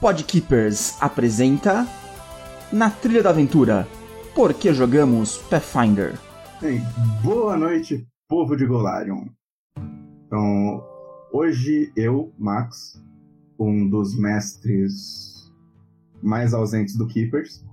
[0.00, 1.84] Podkeepers apresenta
[2.72, 3.84] Na Trilha da Aventura,
[4.32, 6.16] Por que jogamos Pathfinder?
[6.60, 6.80] Bem,
[7.20, 9.24] boa noite, povo de Golarion.
[10.24, 10.84] Então,
[11.32, 13.02] hoje eu, Max,
[13.58, 15.52] um dos mestres
[16.22, 17.64] mais ausentes do Keepers,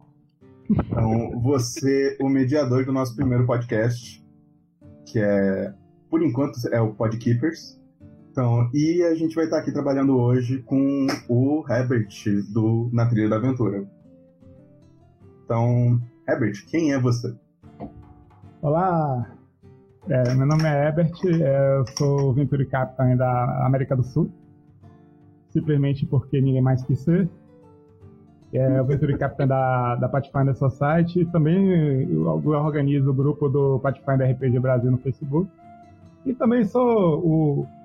[0.67, 4.25] então você, o mediador do nosso primeiro podcast,
[5.05, 5.71] que é,
[6.09, 7.79] por enquanto, é o Podkeepers.
[8.35, 12.09] Então, e a gente vai estar aqui trabalhando hoje com o Herbert
[12.51, 13.87] do Na Trilha da Aventura.
[15.45, 17.33] Então, Herbert, quem é você?
[18.61, 19.25] Olá,
[20.09, 24.29] é, meu nome é Herbert, é, eu sou Venture Captain da América do Sul,
[25.51, 27.29] simplesmente porque ninguém mais quis ser.
[28.51, 33.79] É, o Venture Captain da, da Pathfinder Society e também eu organizo o grupo do
[33.79, 35.49] Pathfinder RPG Brasil no Facebook.
[36.25, 37.84] E também sou o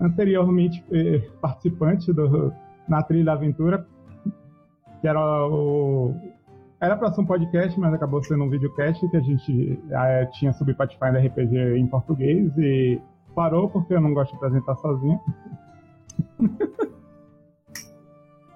[0.00, 2.52] anteriormente eh, participante do,
[2.88, 3.86] na Trilha da Aventura,
[5.00, 6.14] que era o.
[6.80, 10.52] Era para ser um podcast, mas acabou sendo um videocast que a gente eh, tinha
[10.54, 13.00] sobre Pathfinder RPG em português e
[13.34, 15.20] parou porque eu não gosto de apresentar sozinho.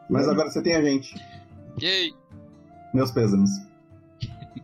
[0.09, 1.15] Mas agora você tem a gente.
[1.81, 2.13] Yay!
[2.93, 3.51] Meus pêsames.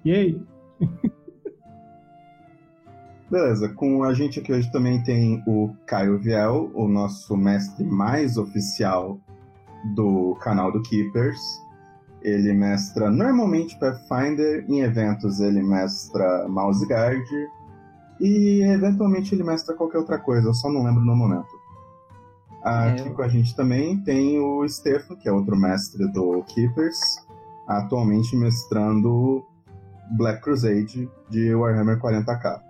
[0.05, 0.43] E aí?
[3.31, 8.37] Beleza, com a gente aqui hoje também tem o Caio Viel, o nosso mestre mais
[8.37, 9.21] oficial
[9.95, 11.41] do canal do Keepers.
[12.23, 17.25] Ele mestra normalmente Pathfinder, em eventos ele mestra Mouse Guard
[18.21, 21.49] e eventualmente ele mestra qualquer outra coisa, eu só não lembro no momento.
[22.63, 26.99] Aqui Eu- com a gente também tem o Stefan, que é outro mestre do Keepers,
[27.67, 29.43] atualmente mestrando
[30.17, 32.61] Black Crusade de Warhammer 40k.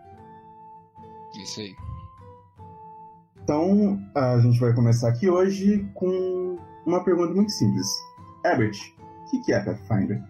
[1.43, 1.75] Isso aí.
[3.43, 7.87] Então, a gente vai começar aqui hoje com uma pergunta muito simples.
[8.45, 8.77] Herbert,
[9.27, 10.23] o que, que é Pathfinder?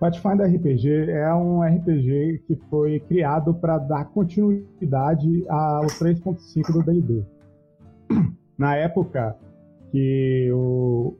[0.00, 7.24] Pathfinder RPG é um RPG que foi criado para dar continuidade ao 3.5 do D&D.
[8.58, 9.36] Na época
[9.90, 11.16] que o,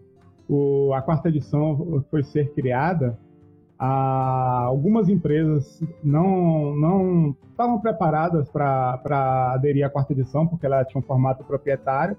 [0.48, 3.18] o- a quarta edição foi ser criada,
[3.78, 11.04] algumas empresas não não estavam preparadas para aderir à quarta edição, porque ela tinha um
[11.04, 12.16] formato proprietário,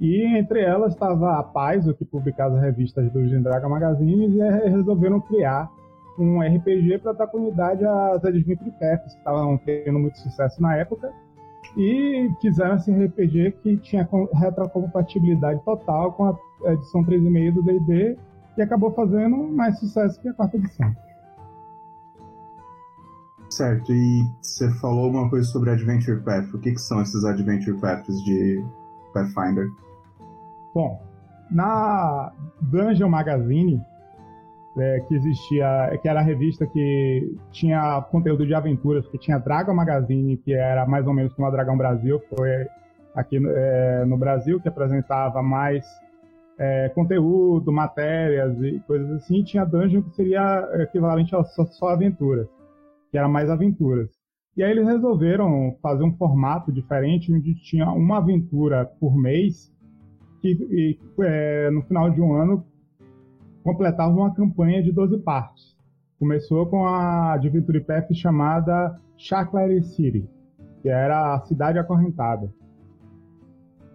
[0.00, 4.68] e entre elas estava a Paizo, que publicava as revistas do Dungeon Dragon Magazine, e
[4.68, 5.70] resolveram criar
[6.18, 11.12] um RPG para dar continuidade às Adventure Paths, que estavam tendo muito sucesso na época,
[11.76, 18.18] e quiseram esse RPG que tinha com- retrocompatibilidade total com a edição 3.5 do D&D,
[18.60, 20.94] e acabou fazendo mais sucesso que a quarta edição.
[23.48, 26.54] Certo, e você falou uma coisa sobre Adventure Path.
[26.54, 28.64] O que, que são esses Adventure Paths de
[29.12, 29.68] Pathfinder?
[30.72, 31.02] Bom,
[31.50, 33.82] na Dungeon Magazine,
[34.78, 39.74] é, que existia, que era a revista que tinha conteúdo de aventuras, que tinha Dragon
[39.74, 42.68] Magazine, que era mais ou menos como a Dragão Brasil, que foi
[43.16, 45.84] aqui é, no Brasil, que apresentava mais
[46.60, 49.42] é, conteúdo, matérias e coisas assim.
[49.42, 52.46] Tinha Dungeon, que seria equivalente a só, só aventuras,
[53.10, 54.10] que era mais aventuras.
[54.54, 59.72] E aí eles resolveram fazer um formato diferente, onde tinha uma aventura por mês,
[60.42, 62.62] que e, é, no final de um ano
[63.64, 65.74] completava uma campanha de 12 partes.
[66.18, 70.28] Começou com a Adventure Path chamada Chaclary City,
[70.82, 72.52] que era a cidade acorrentada.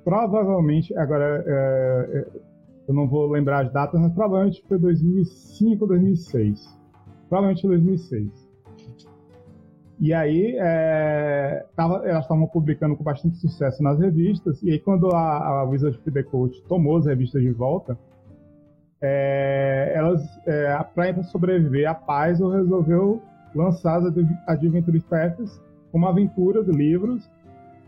[0.03, 2.28] Provavelmente, agora é, é,
[2.88, 6.79] eu não vou lembrar as datas, mas provavelmente foi 2005 2006.
[7.29, 8.46] Provavelmente 2006.
[10.00, 15.07] E aí, é, tava- elas estavam publicando com bastante sucesso nas revistas, e aí quando
[15.16, 17.97] a, a Wizard of the Coast tomou as revistas de volta,
[19.02, 23.22] é, elas, é, para sobreviver à paz, resolveu
[23.53, 27.29] lançar as Ad- Adventure Paths como aventuras, livros,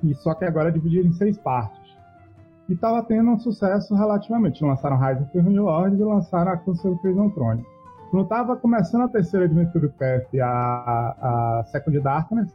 [0.03, 1.76] e só que agora dividido em seis partes.
[2.69, 4.63] E estava tendo um sucesso relativamente.
[4.63, 7.65] Lançaram Rise of the Rune Lords e lançaram a Conselho of Prison Throne.
[8.12, 12.53] Quando estava começando a terceira Adventure Path, a, a Second Darkness,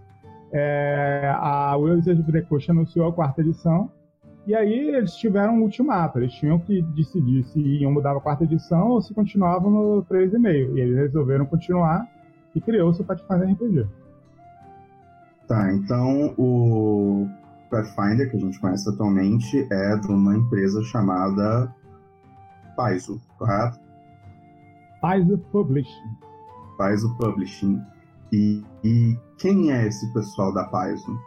[0.53, 3.91] é, a Wizard of the Coast anunciou a quarta edição,
[4.47, 8.45] e aí eles tiveram um ultimato, eles tinham que decidir se iam mudar a quarta
[8.45, 10.77] edição ou se continuavam no 3,5.
[10.77, 12.07] E eles resolveram continuar
[12.55, 13.87] e criou-se o Pathfinder RPG.
[15.47, 17.29] Tá, então o
[17.73, 21.75] Pathfinder, que a gente conhece atualmente, é de uma empresa chamada
[22.77, 23.81] Paizo, correto?
[25.01, 26.17] Paizo Publishing.
[26.77, 27.81] Paizo Publishing.
[28.31, 31.19] E, e quem é esse pessoal da Paizo?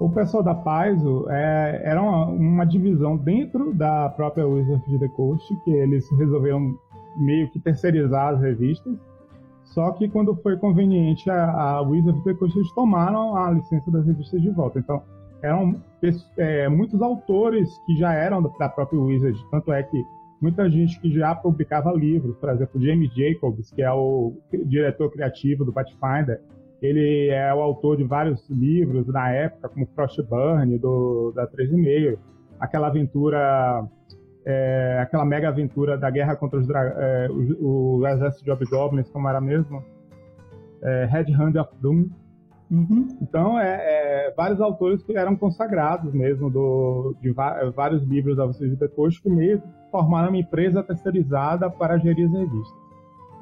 [0.00, 5.08] o pessoal da Paizo é, era uma, uma, divisão dentro da própria Wizard of the
[5.08, 6.74] Coast, que eles resolveram
[7.18, 8.94] meio que terceirizar as revistas.
[9.62, 13.90] Só que quando foi conveniente a, a Wizard of the Coast, eles tomaram a licença
[13.90, 14.78] das revistas de volta.
[14.78, 15.02] Então,
[15.42, 15.80] eram
[16.36, 19.38] é, muitos autores que já eram da própria Wizard.
[19.50, 20.02] Tanto é que
[20.40, 24.34] muita gente que já publicava livros, por exemplo, James Jacobs, que é o
[24.66, 26.40] diretor criativo do Pathfinder,
[26.80, 32.18] ele é o autor de vários livros na época, como Frostburn, do, da 3,5.
[32.58, 33.86] Aquela aventura,
[34.46, 39.28] é, aquela mega aventura da guerra contra os é, o, o, exército de Hobgoblins, como
[39.28, 39.84] era mesmo?
[40.82, 42.08] É, Red Hand of Doom.
[42.70, 43.08] Uhum.
[43.20, 47.32] Então, é, é, vários autores que eram consagrados mesmo do, de
[47.74, 52.78] vários livros da Vocês depois que meio formaram uma empresa terceirizada para gerir as revistas.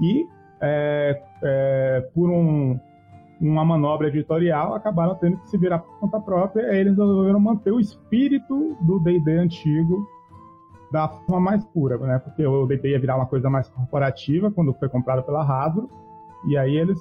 [0.01, 0.27] E,
[0.61, 2.79] é, é, por um
[3.41, 7.71] uma manobra editorial, acabaram tendo que se virar por conta própria, e eles resolveram manter
[7.71, 10.09] o espírito do D&D antigo
[10.91, 12.19] da forma mais pura, né?
[12.19, 15.89] Porque o D&D ia virar uma coisa mais corporativa quando foi comprado pela Hasbro,
[16.47, 16.99] e aí eles,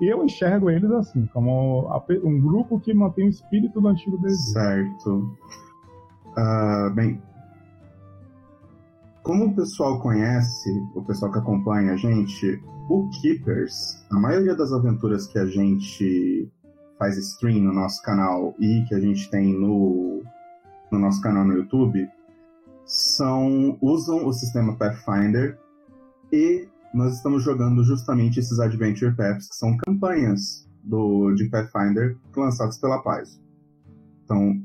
[0.00, 1.88] eu enxergo eles assim, como
[2.24, 4.34] um grupo que mantém o espírito do antigo D&D.
[4.34, 5.36] Certo.
[6.36, 7.20] Uh, bem,
[9.22, 15.26] como o pessoal conhece, o pessoal que acompanha a gente, Bookkeepers, a maioria das aventuras
[15.26, 16.50] que a gente
[16.98, 20.22] faz stream no nosso canal e que a gente tem no,
[20.90, 22.08] no nosso canal no YouTube
[22.84, 25.58] são usam o sistema Pathfinder
[26.32, 32.78] e nós estamos jogando justamente esses Adventure Paths, que são campanhas do, de Pathfinder lançadas
[32.78, 33.40] pela Paz.
[34.24, 34.62] Então,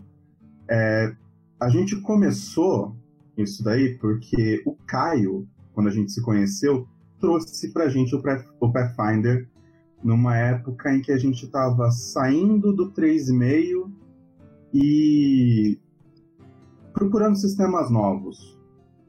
[0.69, 1.15] é,
[1.59, 2.95] a gente começou
[3.37, 6.87] isso daí porque o Caio, quando a gente se conheceu,
[7.19, 8.21] trouxe pra gente o,
[8.59, 9.47] o Pathfinder
[10.03, 13.91] numa época em que a gente estava saindo do 3,5
[14.73, 15.79] e
[16.93, 18.57] procurando sistemas novos.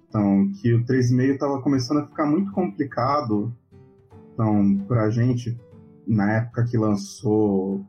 [0.09, 3.55] Então, que o 3,5 estava começando a ficar muito complicado.
[4.33, 5.59] Então, pra gente,
[6.07, 7.85] na época que lançou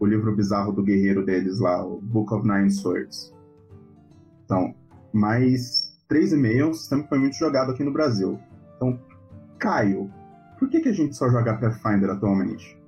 [0.00, 3.34] o livro bizarro do guerreiro deles lá, o Book of Nine Swords.
[4.44, 4.74] Então,
[5.12, 8.38] mas 3,5 é um sistema que foi muito jogado aqui no Brasil.
[8.76, 8.98] Então,
[9.58, 10.10] Caio,
[10.58, 12.78] por que, que a gente só joga Pathfinder atualmente?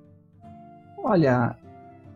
[0.97, 1.55] Olha,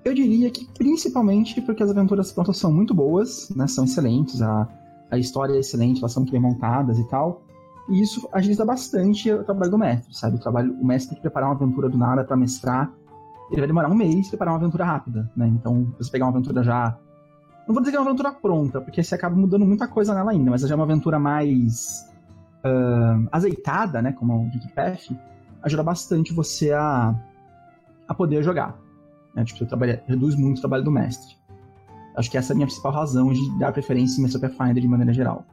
[0.04, 3.68] eu diria que principalmente porque as aventuras prontas são muito boas, né?
[3.68, 4.68] São excelentes, a,
[5.16, 7.42] a história é excelente, elas são muito bem montadas e tal.
[7.90, 10.38] E isso agiliza bastante o trabalho do mestre, sabe?
[10.38, 12.92] O, trabalho, o mestre tem que preparar uma aventura do nada para mestrar.
[13.52, 15.48] Ele vai demorar um mês preparar uma aventura rápida, né?
[15.48, 16.98] Então, você pegar uma aventura já.
[17.68, 20.32] Não vou dizer que é uma aventura pronta, porque você acaba mudando muita coisa nela
[20.32, 22.08] ainda, mas já é uma aventura mais
[22.64, 25.12] uh, azeitada, né, como o Path,
[25.64, 27.16] ajuda bastante você a,
[28.08, 28.78] a poder jogar.
[29.36, 29.44] Né?
[29.44, 31.36] Tipo, você trabalha, reduz muito o trabalho do mestre.
[32.16, 34.88] Acho que essa é a minha principal razão de dar preferência em Mestre Pathfinder de
[34.88, 35.46] maneira geral.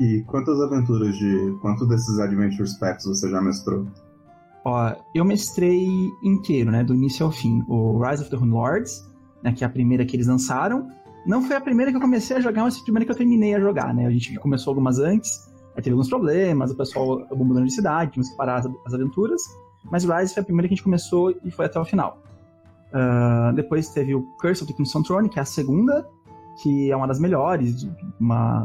[0.00, 1.56] E quantas aventuras de.
[1.60, 3.86] Quantos desses Adventures Packs você já mestrou?
[4.64, 5.86] Ó, eu mestrei
[6.22, 6.82] inteiro, né?
[6.82, 7.64] Do início ao fim.
[7.68, 9.08] O Rise of the Rune Lords,
[9.42, 9.52] né?
[9.52, 10.88] Que é a primeira que eles lançaram.
[11.26, 13.16] Não foi a primeira que eu comecei a jogar, mas foi a primeira que eu
[13.16, 14.06] terminei a jogar, né?
[14.06, 18.10] A gente começou algumas antes, aí teve alguns problemas, o pessoal acabou mudando de cidade,
[18.10, 19.40] tivemos que parar as, as aventuras.
[19.90, 22.18] Mas Rise foi a primeira que a gente começou e foi até o final.
[22.92, 26.06] Uh, depois teve o Curse of the Crimson Throne, que é a segunda,
[26.62, 27.88] que é uma das melhores,
[28.20, 28.64] uma,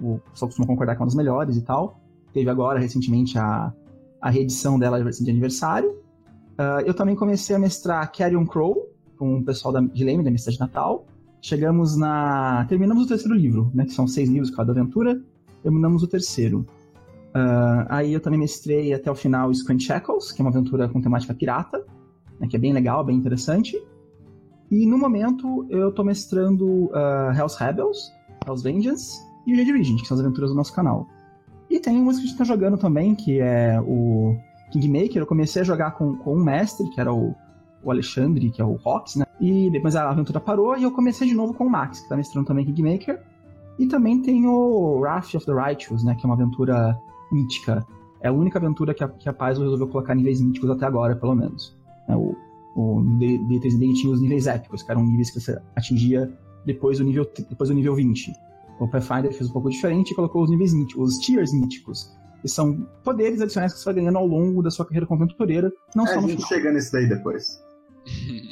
[0.00, 2.00] o pessoal costuma concordar que é uma das melhores e tal.
[2.32, 3.72] Teve agora, recentemente, a,
[4.20, 5.90] a reedição dela de aniversário.
[5.90, 10.30] Uh, eu também comecei a mestrar Carrion Crow, com o pessoal da, de Leme, da
[10.30, 11.06] minha cidade natal.
[11.42, 12.64] Chegamos na.
[12.68, 13.84] Terminamos o terceiro livro, né?
[13.84, 15.20] Que são seis livros cada aventura.
[15.62, 16.66] Terminamos o terceiro.
[17.34, 21.02] Uh, aí eu também mestrei até o final Squint Shackles, que é uma aventura com
[21.02, 21.84] temática pirata,
[22.44, 23.80] né, que é bem legal, bem interessante.
[24.70, 28.12] E no momento eu tô mestrando uh, Hell's Rebels,
[28.46, 31.06] Hell's Vengeance e o Jade Regent, que são as aventuras do nosso canal.
[31.68, 34.36] E tem umas que a gente tá jogando também, que é o
[34.70, 35.22] Kingmaker.
[35.22, 37.34] Eu comecei a jogar com, com um mestre, que era o,
[37.82, 39.26] o Alexandre, que é o Rox, né?
[39.40, 42.16] E depois a aventura parou e eu comecei de novo com o Max, que tá
[42.16, 43.20] mestrando também Kingmaker.
[43.78, 46.14] E também tem o Wrath of the Righteous, né?
[46.14, 46.96] Que é uma aventura
[47.32, 47.84] mítica.
[48.20, 51.16] É a única aventura que a, que a Paizo resolveu colocar níveis míticos até agora,
[51.16, 51.76] pelo menos.
[52.08, 52.36] É, o,
[52.76, 56.32] o D3D tinha os níveis épicos, que eram níveis que você atingia
[56.66, 58.32] depois do nível, depois do nível 20.
[58.80, 62.12] O Pathfinder fez um pouco diferente e colocou os níveis míticos, os tiers míticos.
[62.42, 65.72] Que são poderes adicionais que você vai ganhando ao longo da sua carreira como aventureira,
[65.94, 66.48] não é, só no A gente final.
[66.48, 67.58] chega nesse daí depois.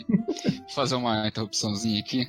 [0.09, 2.23] Vou fazer uma interrupçãozinha aqui.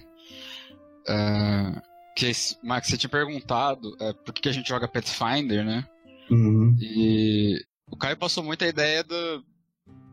[1.03, 1.81] Uh,
[2.17, 5.85] que, Max, você tinha perguntado uh, por que a gente joga Pathfinder, né?
[6.29, 6.75] Uhum.
[6.81, 9.43] E o Caio passou muito a ideia do,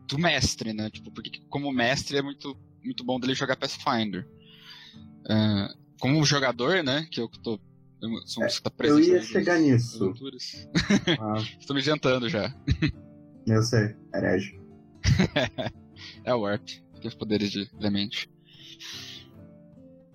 [0.07, 0.89] do mestre, né?
[0.89, 4.27] Tipo, porque como mestre é muito muito bom dele jogar Pathfinder.
[5.25, 7.59] Uh, como jogador, né, que eu tô
[8.01, 10.13] eu, sou, é, tá eu ia chegar nisso.
[11.19, 11.35] Ah.
[11.59, 12.53] Estou me adiantando já.
[13.45, 14.59] Eu sei, herege.
[16.23, 16.67] é o Warp,
[16.99, 18.29] que os poderes de Clemente.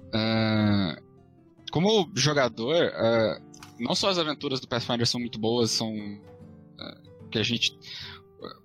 [0.09, 1.03] Uh,
[1.73, 3.43] como jogador, uh,
[3.81, 7.77] não só as aventuras do Pathfinder são muito boas, são uh, que a gente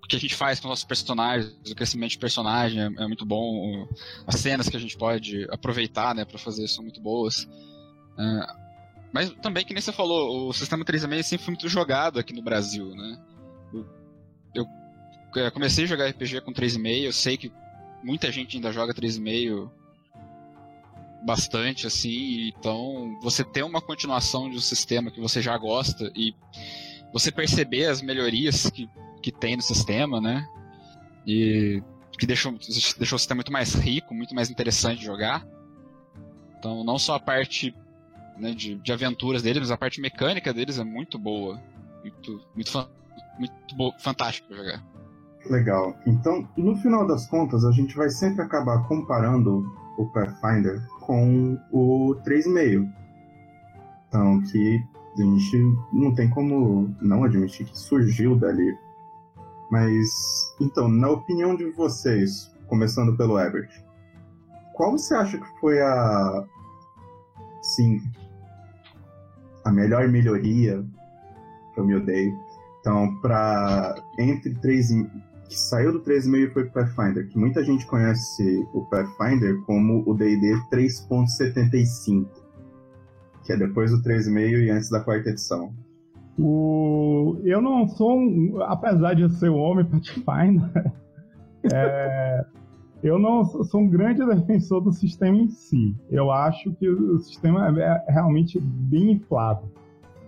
[0.02, 3.06] o que a gente faz com os nossos personagens, o crescimento de personagem é, é
[3.06, 3.86] muito bom,
[4.26, 7.44] as cenas que a gente pode aproveitar, né, para fazer são muito boas.
[8.14, 8.62] Uh,
[9.12, 12.42] mas também, que nem você falou, o sistema 3,5 sempre foi muito jogado aqui no
[12.42, 13.18] Brasil, né?
[14.54, 14.66] Eu,
[15.34, 17.52] eu é, comecei a jogar RPG com 3,5, eu sei que
[18.02, 19.70] muita gente ainda joga 3,5
[21.24, 26.34] bastante, assim, então você ter uma continuação de um sistema que você já gosta e
[27.12, 28.88] você perceber as melhorias que,
[29.22, 30.46] que tem no sistema, né?
[31.26, 31.82] E
[32.18, 32.52] que deixou,
[32.98, 35.46] deixou o sistema muito mais rico, muito mais interessante de jogar.
[36.58, 37.74] Então, não só a parte
[38.38, 41.60] né, de, de aventuras deles, mas a parte mecânica deles é muito boa.
[42.02, 42.88] Muito, muito,
[43.38, 44.84] muito bo fantástica pra jogar.
[45.50, 45.96] Legal.
[46.06, 49.64] Então, no final das contas, a gente vai sempre acabar comparando
[49.98, 52.88] o Pathfinder com o 3,5.
[54.08, 54.82] Então, que
[55.18, 55.56] a gente
[55.92, 58.76] não tem como não admitir que surgiu dali.
[59.72, 63.70] Mas, então, na opinião de vocês, começando pelo Ebert,
[64.74, 66.44] qual você acha que foi a.
[67.62, 68.02] Sim,
[69.64, 70.84] a melhor melhoria
[71.72, 72.38] que eu me odeio.
[72.80, 75.06] Então, para entre 3
[75.48, 80.02] que saiu do 3.5 e foi pro Pathfinder, que muita gente conhece o Pathfinder como
[80.06, 82.26] o D&D 3.75,
[83.42, 85.74] que é depois do 3.5 e antes da quarta edição.
[86.38, 87.38] O...
[87.44, 88.62] Eu não sou um...
[88.62, 90.92] Apesar de ser o homem Pathfinder,
[91.72, 92.44] é...
[93.02, 95.94] eu não sou um grande defensor do sistema em si.
[96.10, 99.70] Eu acho que o sistema é realmente bem inflado.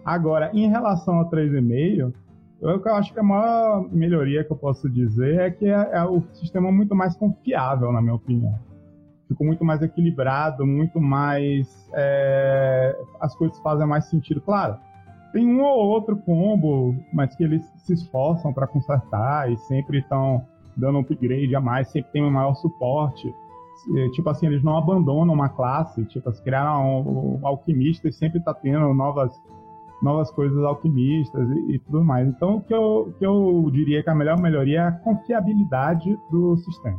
[0.04, 2.12] Agora, em relação ao 3,5,
[2.60, 6.02] eu, eu acho que a maior melhoria que eu posso dizer é que é, é
[6.04, 8.58] o sistema muito mais confiável, na minha opinião.
[9.28, 11.90] Ficou muito mais equilibrado, muito mais.
[11.94, 14.40] É, as coisas fazem mais sentido.
[14.40, 14.76] Claro,
[15.34, 20.46] tem um ou outro combo, mas que eles se esforçam para consertar e sempre estão
[20.76, 23.34] dando um upgrade a mais, sempre tem um maior suporte.
[24.12, 28.38] Tipo assim, eles não abandonam uma classe, tipo, se criaram um, um alquimista e sempre
[28.38, 29.36] está tendo novas
[30.00, 32.28] novas coisas alquimistas e, e, tudo mais.
[32.28, 36.56] Então, o que eu, que eu diria que a melhor melhoria é a confiabilidade do
[36.58, 36.98] sistema.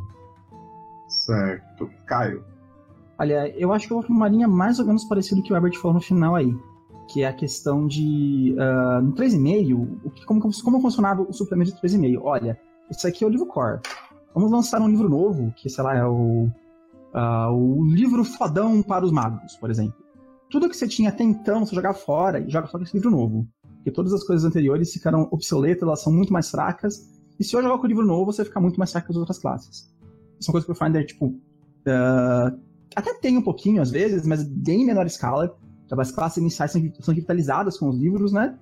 [1.06, 1.88] Certo.
[2.04, 2.44] Caio.
[3.18, 5.78] Olha, eu acho que eu vou uma linha mais ou menos parecida que o Herbert
[5.78, 6.52] falou no final aí.
[7.08, 8.54] Que é a questão de.
[8.58, 12.20] Uh, no 3,5, como, como funcionava o suplemento de 3,5?
[12.22, 12.58] Olha,
[12.90, 13.80] isso aqui é o livro core.
[14.34, 16.48] Vamos lançar um livro novo, que sei lá, é o.
[17.14, 20.06] Uh, o livro fodão para os magos, por exemplo
[20.50, 23.10] tudo que você tinha até então, você jogar fora e joga só com esse livro
[23.10, 23.48] novo.
[23.76, 27.08] Porque todas as coisas anteriores ficaram obsoletas, elas são muito mais fracas.
[27.38, 29.16] E se eu jogar com o livro novo, você fica muito mais fraco que as
[29.16, 29.92] outras classes.
[30.40, 31.26] São coisas que o Finder, tipo.
[31.26, 32.58] Uh,
[32.94, 35.56] até tem um pouquinho às vezes, mas bem menor escala.
[35.90, 38.58] As classes iniciais são, são revitalizadas com os livros, né?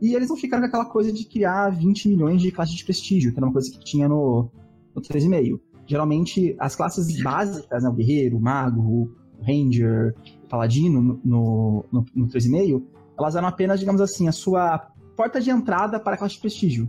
[0.00, 3.32] E eles não ficaram com aquela coisa de criar 20 milhões de classes de prestígio,
[3.32, 4.48] que era uma coisa que tinha no,
[4.94, 5.60] no 3,5.
[5.86, 7.88] Geralmente, as classes básicas, né?
[7.88, 9.10] O guerreiro, o mago, o
[9.42, 10.14] ranger,
[10.48, 12.82] paladino no, no, no, no 3,5,
[13.18, 14.78] elas eram apenas, digamos assim, a sua
[15.16, 16.88] porta de entrada para a classe de prestígio.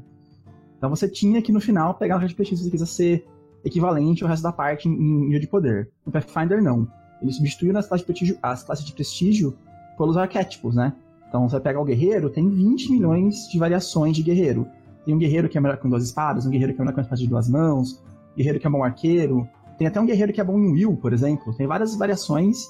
[0.78, 3.28] Então você tinha que no final pegar a classe de prestígio se você quisesse ser
[3.66, 5.92] equivalente ao resto da parte em, nível de poder.
[6.06, 6.88] No Pathfinder não.
[7.22, 9.58] Ele substituiu as classes de prestígio, as classes de prestígio
[10.00, 10.94] pelos arquétipos, né?
[11.28, 14.66] Então você pega o guerreiro, tem 20 milhões de variações de guerreiro.
[15.06, 17.02] Tem um guerreiro que é melhor com duas espadas, um guerreiro que é melhor com
[17.02, 18.02] espada de duas mãos,
[18.34, 20.98] um guerreiro que é bom arqueiro, tem até um guerreiro que é bom em will,
[20.98, 21.54] por exemplo.
[21.54, 22.66] Tem várias variações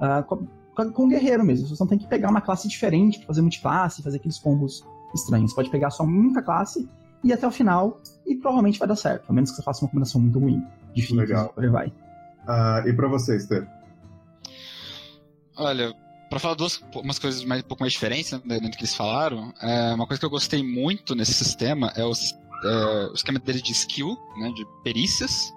[0.00, 0.46] uh, com,
[0.92, 1.66] com o guerreiro mesmo.
[1.66, 5.50] Você não tem que pegar uma classe diferente para fazer multiclasse, fazer aqueles combos estranhos.
[5.50, 6.88] Você pode pegar só uma única classe
[7.24, 9.28] e ir até o final e provavelmente vai dar certo.
[9.28, 10.62] A menos que você faça uma combinação muito ruim.
[10.94, 11.16] Difícil.
[11.16, 11.48] Legal.
[11.50, 11.88] Por aí vai.
[11.88, 13.68] Uh, e para você, Esther?
[15.58, 15.94] Olha,
[16.28, 19.52] para falar duas umas coisas mais, um pouco mais diferentes né, do que eles falaram,
[19.60, 23.62] é, uma coisa que eu gostei muito nesse sistema é o, é, o esquema dele
[23.62, 25.52] de skill, né, de perícias,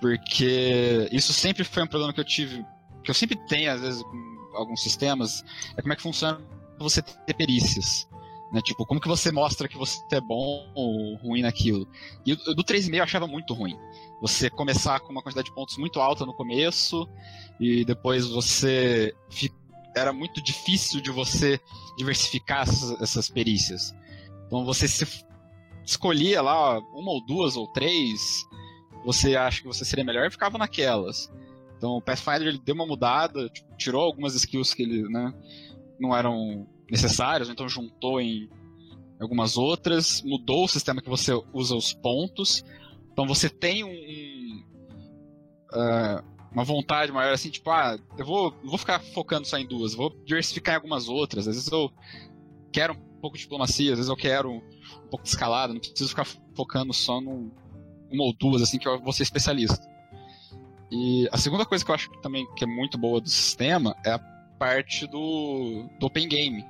[0.00, 2.64] porque isso sempre foi um problema que eu tive
[3.04, 5.44] que eu sempre tenho, às vezes, com alguns sistemas,
[5.76, 6.40] é como é que funciona
[6.78, 8.08] você ter perícias.
[8.54, 8.62] Né?
[8.62, 11.88] Tipo, como que você mostra que você é bom ou ruim naquilo?
[12.24, 13.76] E do 3,5 eu achava muito ruim.
[14.22, 17.08] Você começar com uma quantidade de pontos muito alta no começo,
[17.58, 19.12] e depois você.
[19.96, 21.60] Era muito difícil de você
[21.96, 23.92] diversificar essas, essas perícias.
[24.46, 25.04] Então você se
[25.84, 28.44] escolhia lá uma ou duas ou três,
[29.04, 31.28] você acha que você seria melhor, ficava naquelas.
[31.76, 35.32] Então o Pathfinder ele deu uma mudada, tipo, tirou algumas skills que ele, né,
[35.98, 38.48] não eram necessárias, então juntou em
[39.20, 42.64] algumas outras, mudou o sistema que você usa os pontos.
[43.12, 44.64] Então você tem um, um
[45.72, 49.94] uh, uma vontade maior assim, tipo, ah, eu vou, vou ficar focando só em duas,
[49.94, 51.48] vou diversificar em algumas outras.
[51.48, 51.90] Às vezes eu
[52.72, 56.10] quero um pouco de diplomacia, às vezes eu quero um pouco de escalada, não preciso
[56.10, 57.50] ficar focando só num,
[58.10, 59.84] uma ou duas, assim, que eu vou ser especialista.
[60.90, 63.96] E a segunda coisa que eu acho que também que é muito boa do sistema
[64.06, 64.18] é a
[64.58, 66.64] parte do, do Open Game.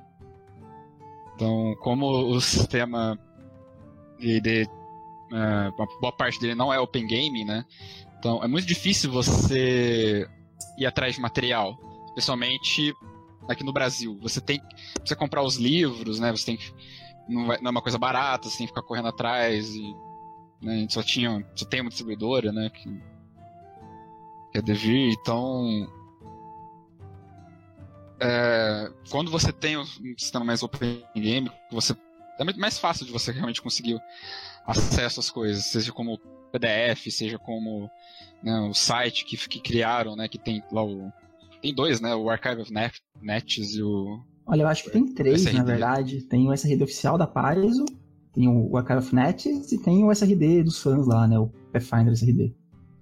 [1.34, 3.18] Então, como o sistema
[4.18, 4.68] de,
[5.30, 7.64] uma boa parte dele não é Open Game, né?
[8.18, 10.26] Então, é muito difícil você
[10.78, 12.94] ir atrás de material, especialmente
[13.48, 14.18] aqui no Brasil.
[14.22, 14.60] Você tem
[15.04, 16.30] que comprar os livros, né?
[16.30, 16.72] Você tem que
[17.28, 19.94] não, vai, não, é uma coisa barata, você tem que ficar correndo atrás e
[20.60, 22.88] né, a gente só tinha, só tem uma distribuidora, né, que
[24.52, 25.88] que é Devir, então
[28.24, 29.84] é, quando você tem um
[30.16, 31.94] sistema mais open game, você
[32.38, 34.00] é muito mais fácil de você realmente conseguir
[34.66, 36.18] acesso às coisas, seja como
[36.50, 37.90] PDF, seja como
[38.42, 41.12] né, o site que, que criaram, né, que tem lá o
[41.60, 45.06] tem dois, né, o Archive of Net, Nets e o Olha, eu acho que tem
[45.14, 45.56] três, SRD.
[45.56, 46.20] na verdade.
[46.22, 47.86] Tem o SRD oficial da Paizo,
[48.32, 52.12] tem o Archive of Nets e tem o SRD dos fãs lá, né, o Pathfinder
[52.12, 52.54] SRD.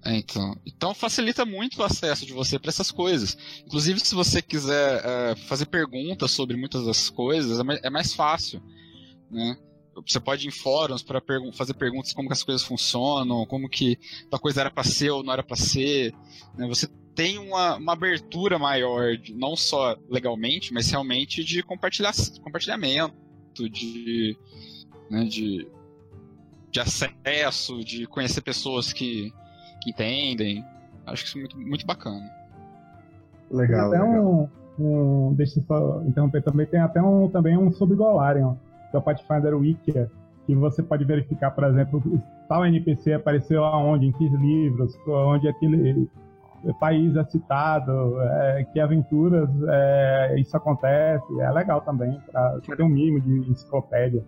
[0.05, 0.55] É, então.
[0.65, 3.37] Então facilita muito o acesso de você para essas coisas.
[3.65, 8.13] Inclusive, se você quiser é, fazer perguntas sobre muitas das coisas, é mais, é mais
[8.13, 8.61] fácil.
[9.31, 9.57] Né?
[10.05, 11.21] Você pode ir em fóruns para
[11.53, 13.97] fazer perguntas como que as coisas funcionam, como que
[14.31, 16.13] a coisa era para ser ou não era para ser.
[16.55, 16.67] Né?
[16.67, 22.11] Você tem uma, uma abertura maior, não só legalmente, mas realmente de compartilhar,
[22.43, 24.35] compartilhamento, de,
[25.09, 25.67] né, de,
[26.71, 29.31] de acesso, de conhecer pessoas que,
[29.83, 30.65] que entendem.
[31.05, 32.29] Acho que isso é muito, muito bacana.
[33.51, 33.91] Legal.
[33.91, 34.49] Tem até legal.
[34.79, 38.55] Um, um, deixa eu só interromper também, tem até um, também um sobre Golarion,
[38.89, 40.09] que é o Pathfinder Wikia,
[40.45, 42.01] que você pode verificar, por exemplo,
[42.49, 46.09] tal NPC apareceu aonde, em que livros, onde aquele
[46.79, 52.89] país é citado, é, que aventuras é, isso acontece, é legal também, para ter um
[52.89, 54.23] mínimo de enciclopédia.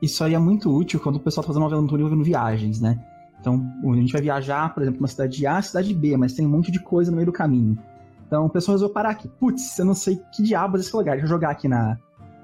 [0.00, 2.98] Isso aí é muito útil quando o pessoal está fazendo uma aventura envolvendo viagens, né?
[3.40, 6.50] Então, a gente vai viajar, por exemplo, uma cidade A, cidade B, mas tem um
[6.50, 7.78] monte de coisa no meio do caminho.
[8.26, 9.28] Então, o pessoal resolveu parar aqui.
[9.28, 11.12] Putz, eu não sei que diabos é esse lugar.
[11.12, 11.96] Deixa eu jogar aqui na,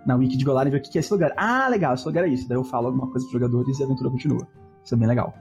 [0.07, 1.33] na wiki de Golarion e ver o que é esse lugar.
[1.37, 2.49] Ah, legal, esse lugar é isso.
[2.49, 4.47] Daí eu falo alguma coisa dos jogadores e a aventura continua.
[4.83, 5.35] Isso é bem legal.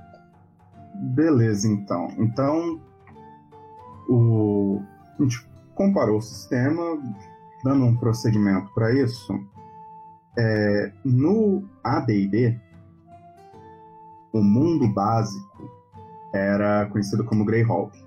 [0.95, 2.07] Beleza, então.
[2.17, 2.81] Então,
[4.09, 4.81] o...
[5.17, 6.83] a gente comparou o sistema,
[7.63, 9.33] dando um prosseguimento para isso.
[10.37, 12.59] É, no AD&D,
[14.33, 15.71] o mundo básico
[16.33, 17.97] era conhecido como Greyhawk.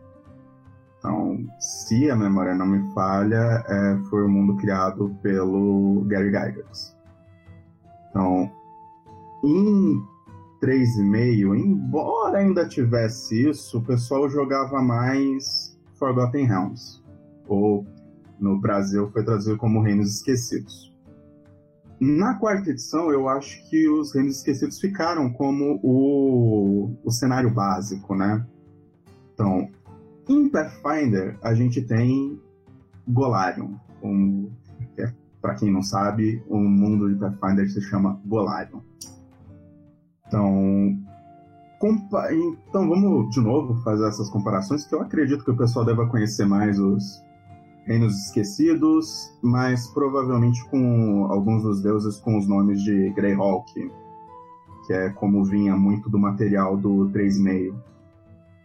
[0.99, 6.33] Então, se a memória não me falha, é, foi o um mundo criado pelo Gary
[6.33, 6.97] Gygax.
[8.11, 8.51] Então,
[9.45, 10.03] em
[10.61, 17.05] 3,5, embora ainda tivesse isso, o pessoal jogava mais Forgotten Realms.
[17.47, 17.87] Ou,
[18.41, 20.93] no Brasil, foi traduzido como Reinos Esquecidos.
[21.99, 28.15] Na quarta edição, eu acho que os Reinos Esquecidos ficaram como o, o cenário básico,
[28.15, 28.47] né?
[29.33, 29.71] Então,
[30.29, 32.39] em Pathfinder, a gente tem
[33.09, 33.71] Golarion.
[34.03, 34.51] Um,
[34.99, 38.81] é, para quem não sabe, o mundo de Pathfinder se chama Golarion.
[40.27, 40.99] Então,
[42.69, 46.47] então vamos de novo fazer essas comparações, que eu acredito que o pessoal deva conhecer
[46.47, 47.23] mais os
[47.87, 53.73] Reinos Esquecidos, mas provavelmente com alguns dos deuses com os nomes de Greyhawk,
[54.87, 57.75] que é como vinha muito do material do 3,5.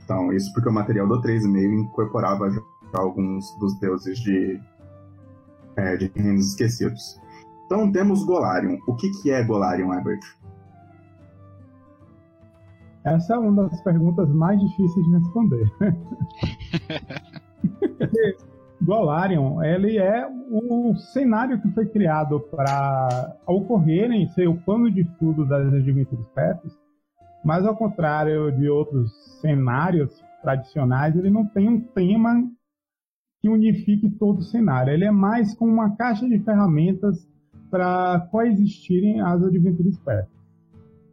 [0.03, 2.61] Então, isso porque o material do 3,5 incorporava já
[2.93, 4.59] alguns dos deuses de,
[5.75, 7.21] é, de Reinos Esquecidos.
[7.67, 8.79] Então temos Golarion.
[8.87, 10.19] O que, que é Golarion, Ebert?
[13.03, 15.71] Essa é uma das perguntas mais difíceis de responder.
[18.81, 25.45] Golarion, ele é o cenário que foi criado para ocorrerem ser o pano de fundo
[25.45, 26.77] das Adventures Paths,
[27.45, 32.43] mas ao contrário de outros cenários tradicionais, ele não tem um tema
[33.39, 34.93] que unifique todo o cenário.
[34.93, 37.27] Ele é mais como uma caixa de ferramentas
[37.69, 40.41] para coexistirem as Adventures Paths.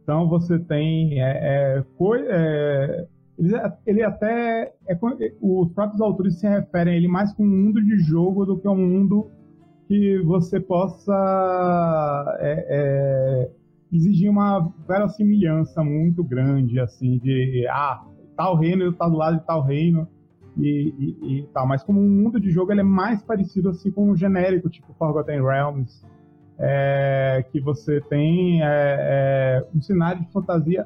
[0.03, 1.83] Então você tem é, é,
[2.29, 3.07] é
[3.39, 4.73] ele, ele até.
[4.87, 4.97] É,
[5.41, 8.67] os próprios autores se referem a ele mais como um mundo de jogo do que
[8.67, 9.31] um mundo
[9.87, 13.51] que você possa é, é,
[13.91, 17.65] exigir uma verossimilhança muito grande, assim, de.
[17.69, 18.03] Ah,
[18.35, 20.07] tal reino ele tá do lado de tal reino
[20.57, 21.65] e, e, e, tal.
[21.65, 24.93] Mas como um mundo de jogo ele é mais parecido assim com um genérico, tipo
[24.93, 26.05] Forgotten Realms,
[26.57, 30.85] é, que você tem é, é, um cenário de fantasia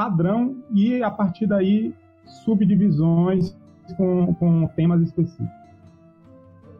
[0.00, 3.54] padrão e a partir daí subdivisões
[3.98, 5.60] com, com temas específicos.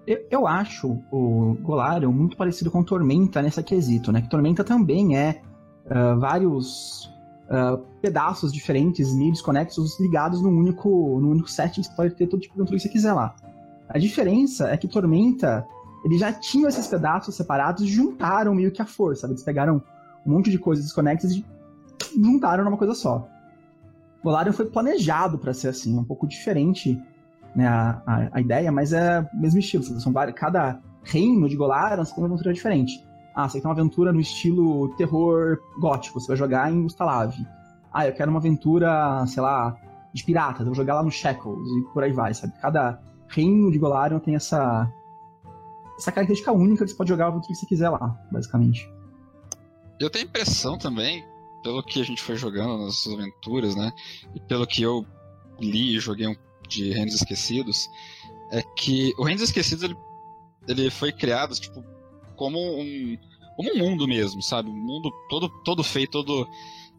[0.06, 4.22] Eu, eu acho o Golarion muito parecido com Tormenta nessa quesito, né?
[4.22, 5.42] Que Tormenta também é
[5.85, 7.12] uh, vários
[7.50, 12.40] uh, pedaços diferentes, meio desconexos, ligados num único, num único set, você pode ter todo
[12.40, 13.35] tipo de controle que você quiser lá.
[13.87, 15.66] A diferença é que Tormenta,
[16.06, 19.35] eles já tinham esses pedaços separados juntaram meio que a força, sabe?
[19.35, 19.83] Eles pegaram
[20.24, 21.44] um monte de coisas desconexas e
[22.14, 23.29] juntaram numa coisa só.
[24.23, 27.01] Golarion foi planejado para ser assim, um pouco diferente
[27.55, 29.83] né, a, a, a, ideia, mas é o mesmo estilo.
[29.83, 33.05] São vários, cada reino de Golarion tem uma aventura diferente.
[33.35, 37.35] Ah, você quer uma aventura no estilo terror gótico, você vai jogar em Ustalav.
[37.92, 39.77] Ah, eu quero uma aventura, sei lá,
[40.12, 42.53] de piratas, eu vou jogar lá no Shackles e por aí vai, sabe?
[42.61, 44.90] Cada reino de Golarion tem essa
[45.96, 48.90] essa característica única que você pode jogar a aventura que você quiser lá, basicamente.
[49.99, 51.23] Eu tenho a impressão também,
[51.62, 53.92] pelo que a gente foi jogando nas aventuras, né?
[54.35, 55.07] E pelo que eu
[55.59, 56.37] li e joguei
[56.68, 57.88] de Reinos Esquecidos,
[58.51, 59.96] é que o Reinos Esquecidos ele,
[60.66, 61.85] ele foi criado, tipo,
[62.37, 63.18] como um,
[63.57, 64.70] como um mundo mesmo, sabe?
[64.70, 66.49] Um mundo todo, todo feito, todo.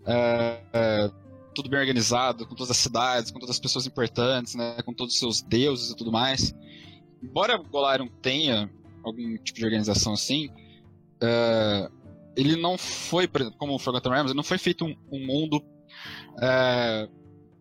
[0.06, 1.12] É, é,
[1.54, 4.78] tudo bem organizado, com todas as cidades, com todas as pessoas importantes, né?
[4.86, 6.54] Com todos os seus deuses e tudo mais.
[7.22, 8.70] Embora Golarion tenha
[9.04, 10.50] algum tipo de organização assim,
[11.22, 11.90] é,
[12.36, 15.64] ele não foi, como o Forgotten Realms, não foi feito um, um mundo
[16.42, 17.08] é,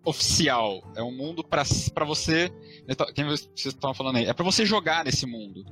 [0.05, 0.83] oficial.
[0.97, 1.65] É um mundo para
[2.05, 2.51] você.
[3.15, 4.27] Quem vocês estavam falando aí?
[4.27, 5.65] É para você jogar nesse mundo.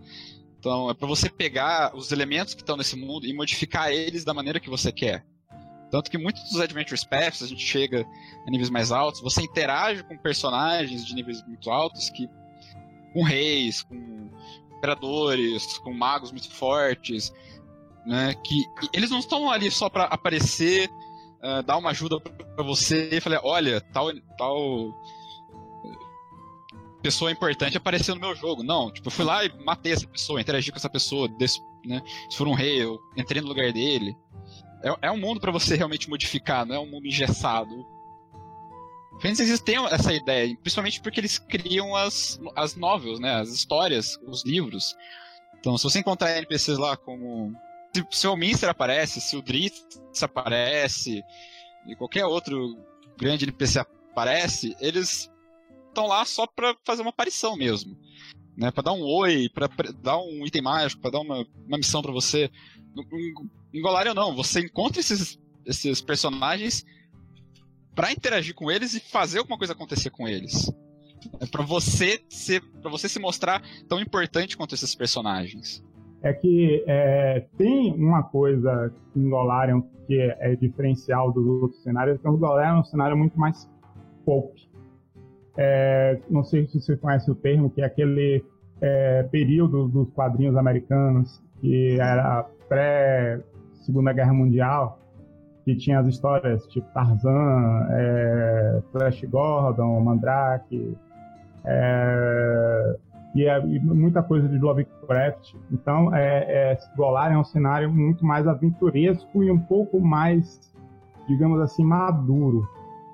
[0.59, 4.35] Então, é para você pegar os elementos que estão nesse mundo e modificar eles da
[4.35, 5.25] maneira que você quer.
[5.91, 8.05] Tanto que muitos dos Adventures Paths, a gente chega
[8.47, 12.29] a níveis mais altos, você interage com personagens de níveis muito altos, que
[13.15, 14.31] com reis, com
[14.77, 17.33] imperadores, com magos muito fortes,
[18.09, 18.35] né?
[18.43, 20.89] Que eles não estão ali só para aparecer,
[21.43, 24.95] uh, dar uma ajuda para você e falar, olha, tal tal
[27.03, 28.63] pessoa importante apareceu no meu jogo.
[28.63, 32.03] Não, tipo, eu fui lá e matei essa pessoa, interagi com essa pessoa, desse, né?
[32.31, 34.17] Se for um rei, eu entrei no lugar dele.
[34.83, 37.87] É, é um mundo para você realmente modificar, não é um mundo engessado.
[39.21, 43.35] Fantasy tem essa ideia, principalmente porque eles criam as, as novels, né?
[43.35, 44.97] As histórias, os livros.
[45.59, 47.55] Então, se você encontrar NPCs lá como.
[47.95, 49.85] Se, se o Minster aparece, se o Dritz
[50.23, 51.23] aparece,
[51.87, 52.77] e qualquer outro
[53.17, 55.31] grande NPC aparece, eles
[55.89, 57.99] estão lá só para fazer uma aparição mesmo.
[58.57, 59.69] Né, para dar um oi, para
[60.03, 62.51] dar um item mágico, para dar uma, uma missão para você.
[63.73, 66.85] Em Golarion não, você encontra esses, esses personagens
[67.95, 70.73] para interagir com eles e fazer alguma coisa acontecer com eles.
[71.41, 75.83] É para você ser, para você se mostrar tão importante quanto esses personagens.
[76.23, 82.29] É que é, tem uma coisa em Golarion que é, diferencial dos outros cenários, que
[82.29, 83.71] o Golarion é um cenário muito mais
[84.25, 84.53] pop.
[85.57, 88.45] É, não sei se você conhece o termo, que é aquele
[88.81, 94.99] é, período dos quadrinhos americanos, que era pré-Segunda Guerra Mundial,
[95.65, 100.97] que tinha as histórias tipo Tarzan, é, Flash Gordon, Mandrake,
[101.65, 102.97] é,
[103.35, 105.55] e, é, muita coisa de Lovecraft.
[105.71, 106.79] Então, é, é,
[107.33, 110.73] é um cenário muito mais aventuresco e um pouco mais,
[111.27, 112.67] digamos assim, maduro.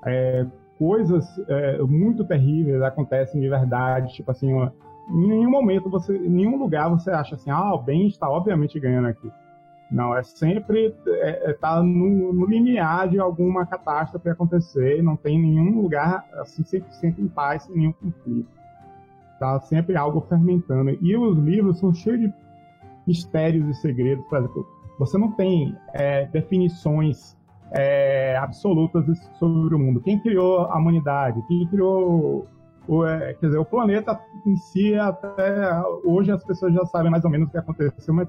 [0.05, 0.45] É,
[0.77, 4.51] coisas é, muito terríveis acontecem de verdade, tipo assim,
[5.09, 8.79] em nenhum momento você, em nenhum lugar você acha assim, ah, o bem está obviamente
[8.79, 9.31] ganhando aqui.
[9.91, 15.39] Não, é sempre é, é, tá no, no limiar de alguma catástrofe acontecer, não tem
[15.39, 18.49] nenhum lugar assim 100% em paz, sem nenhum conflito.
[19.39, 20.97] Tá sempre algo fermentando.
[21.01, 22.33] E os livros são cheios de
[23.05, 24.67] mistérios e segredos, por exemplo,
[24.97, 27.37] você não tem é, definições
[27.71, 29.05] é, absolutas
[29.37, 30.01] sobre o mundo.
[30.01, 31.41] Quem criou a humanidade?
[31.47, 32.47] Quem criou
[32.87, 37.25] o, é, quer dizer, o planeta em si, até hoje as pessoas já sabem mais
[37.25, 38.27] ou menos o que aconteceu, mas,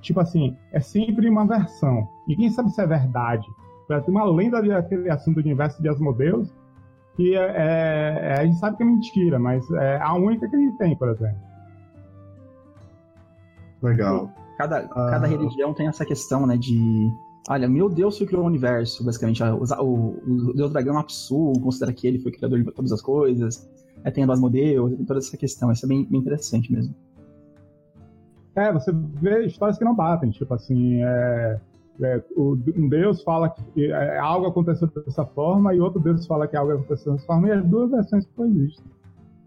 [0.00, 2.08] tipo assim, é sempre uma versão.
[2.28, 3.46] E quem sabe se é verdade?
[3.88, 6.54] Tem uma lenda de criação do universo de Asmodeus
[7.16, 10.58] que é, é, a gente sabe que é mentira, mas é a única que a
[10.58, 11.38] gente tem, por exemplo.
[13.82, 14.30] Legal.
[14.58, 15.30] Cada, cada uh...
[15.30, 17.10] religião tem essa questão, né, de
[17.48, 19.42] Olha, meu Deus foi criou o universo, basicamente.
[19.42, 23.68] O, o, o Deus Dragão Apsu considera que ele foi criador de todas as coisas.
[24.04, 25.72] É, tem a Asmodeus, tem toda essa questão.
[25.72, 26.94] Isso é bem, bem interessante mesmo.
[28.54, 30.30] É, você vê histórias que não batem.
[30.30, 31.60] Tipo assim, é,
[32.02, 36.46] É, o, um Deus fala que é, algo aconteceu dessa forma e outro Deus fala
[36.46, 38.84] que algo aconteceu dessa forma, e as duas versões coexistem.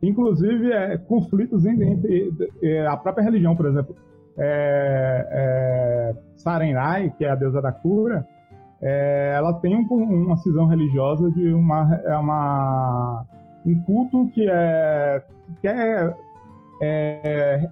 [0.02, 3.96] Inclusive, é, conflitos entre, entre, a própria religião, por exemplo.
[4.38, 8.28] É, é, Sarenrai, que é a deusa da cura,
[8.82, 9.86] é, ela tem um,
[10.26, 13.26] uma cisão religiosa de uma, é uma,
[13.66, 15.24] um culto que é,
[15.62, 16.14] que é,
[16.82, 17.70] é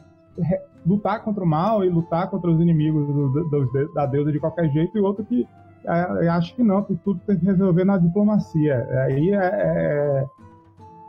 [0.85, 4.69] lutar contra o mal e lutar contra os inimigos do, do, da deusa de qualquer
[4.69, 5.47] jeito, e outro que
[5.85, 8.87] é, acho que não, que tudo tem que resolver na diplomacia.
[9.05, 10.25] Aí é, é,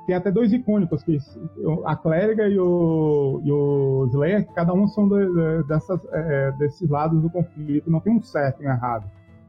[0.07, 1.19] tem até dois icônicos, que
[1.85, 7.21] a clériga e o, e o Slayer, cada um são de, dessas, é, desses lados
[7.21, 9.05] do conflito, não tem um certo e um errado.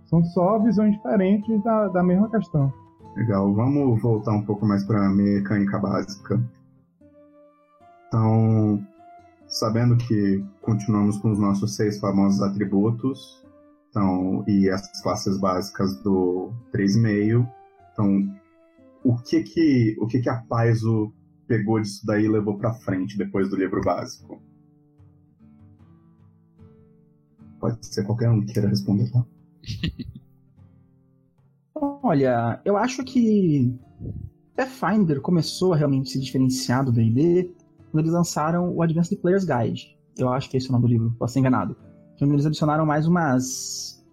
[0.05, 2.71] São só visões diferentes da, da mesma questão.
[3.15, 6.39] Legal, vamos voltar um pouco mais para a mecânica básica.
[8.07, 8.79] Então,
[9.53, 13.45] sabendo que continuamos com os nossos seis famosos atributos,
[13.89, 17.47] então, e as classes básicas do 3,5,
[17.91, 18.35] então,
[19.03, 21.13] o que que, o que que a Paizo
[21.47, 24.41] pegou disso daí e levou para frente depois do livro básico?
[27.59, 29.23] Pode ser qualquer um que queira responder, tá?
[31.75, 33.71] Olha, eu acho que
[34.55, 37.62] Pathfinder começou a realmente se diferenciar do D&D
[37.93, 39.95] quando eles lançaram o Advanced Player's Guide.
[40.17, 41.77] Eu acho que é esse o nome do livro, posso ser enganado.
[42.15, 44.03] Então eles adicionaram mais umas.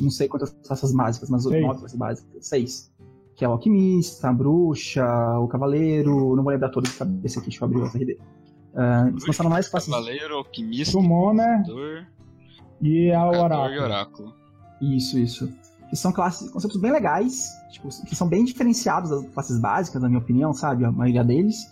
[0.00, 2.46] Não sei quantas classes básicas, mas nove classes básicas.
[2.46, 2.92] Seis.
[3.36, 5.04] Que é o Alquimista, a Bruxa,
[5.38, 6.34] o Cavaleiro.
[6.34, 8.12] Não vou lembrar todos de cabeça aqui, deixa eu abrir o RD.
[8.12, 9.90] Uh, eles lançaram mais classes.
[9.90, 11.62] Cavaleiro, Alquimista, Summoner
[12.80, 13.74] e a Oráculo.
[13.74, 14.34] e Oráculo.
[14.80, 15.52] Isso, isso.
[15.90, 20.08] Que são classes, conceitos bem legais, tipo, que são bem diferenciados das classes básicas, na
[20.08, 20.86] minha opinião, sabe?
[20.86, 21.70] A maioria deles.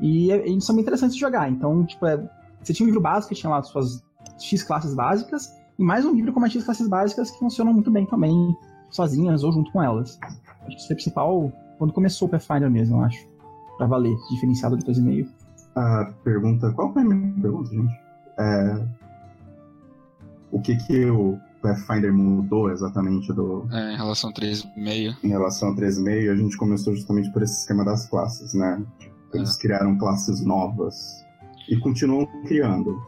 [0.00, 1.50] E, é, eles são bem interessantes de jogar.
[1.50, 2.22] Então, tipo, é,
[2.62, 4.02] você tinha um livro básico que tinha lá suas
[4.38, 7.90] X classes básicas, e mais um livro com mais X classes básicas que funcionam muito
[7.90, 8.56] bem também,
[8.90, 10.18] sozinhas ou junto com elas.
[10.66, 13.26] Acho que isso é principal quando começou o Pathfinder mesmo, eu acho.
[13.76, 15.28] Pra valer, diferenciado do 2,5.
[15.74, 16.72] A pergunta.
[16.72, 18.00] Qual foi a minha pergunta, gente?
[18.38, 18.86] É,
[20.52, 23.66] o que que o Pathfinder mudou exatamente do.
[23.72, 25.16] É, em relação ao 3,5.
[25.22, 28.80] Em relação ao 3,5, a gente começou justamente por esse esquema das classes, né?
[29.34, 29.60] Eles é.
[29.60, 31.24] criaram classes novas.
[31.68, 33.02] E continuam criando.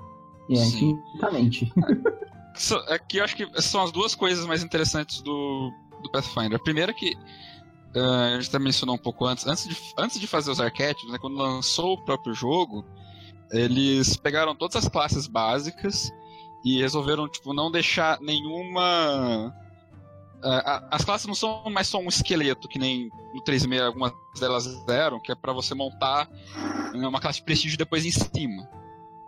[0.51, 1.73] É, infinitamente.
[2.89, 5.71] Aqui eu acho que são as duas coisas mais interessantes do,
[6.03, 6.55] do Pathfinder.
[6.55, 7.15] A primeira que
[7.95, 11.12] uh, a gente até mencionou um pouco antes, antes de, antes de fazer os arquétipos,
[11.12, 12.83] né, quando lançou o próprio jogo,
[13.51, 16.11] eles pegaram todas as classes básicas
[16.65, 19.55] e resolveram tipo não deixar nenhuma
[20.90, 25.20] as classes não são mais só um esqueleto, que nem no 3.6 algumas delas eram,
[25.20, 26.29] que é para você montar
[26.94, 28.68] uma classe de prestígio depois em cima.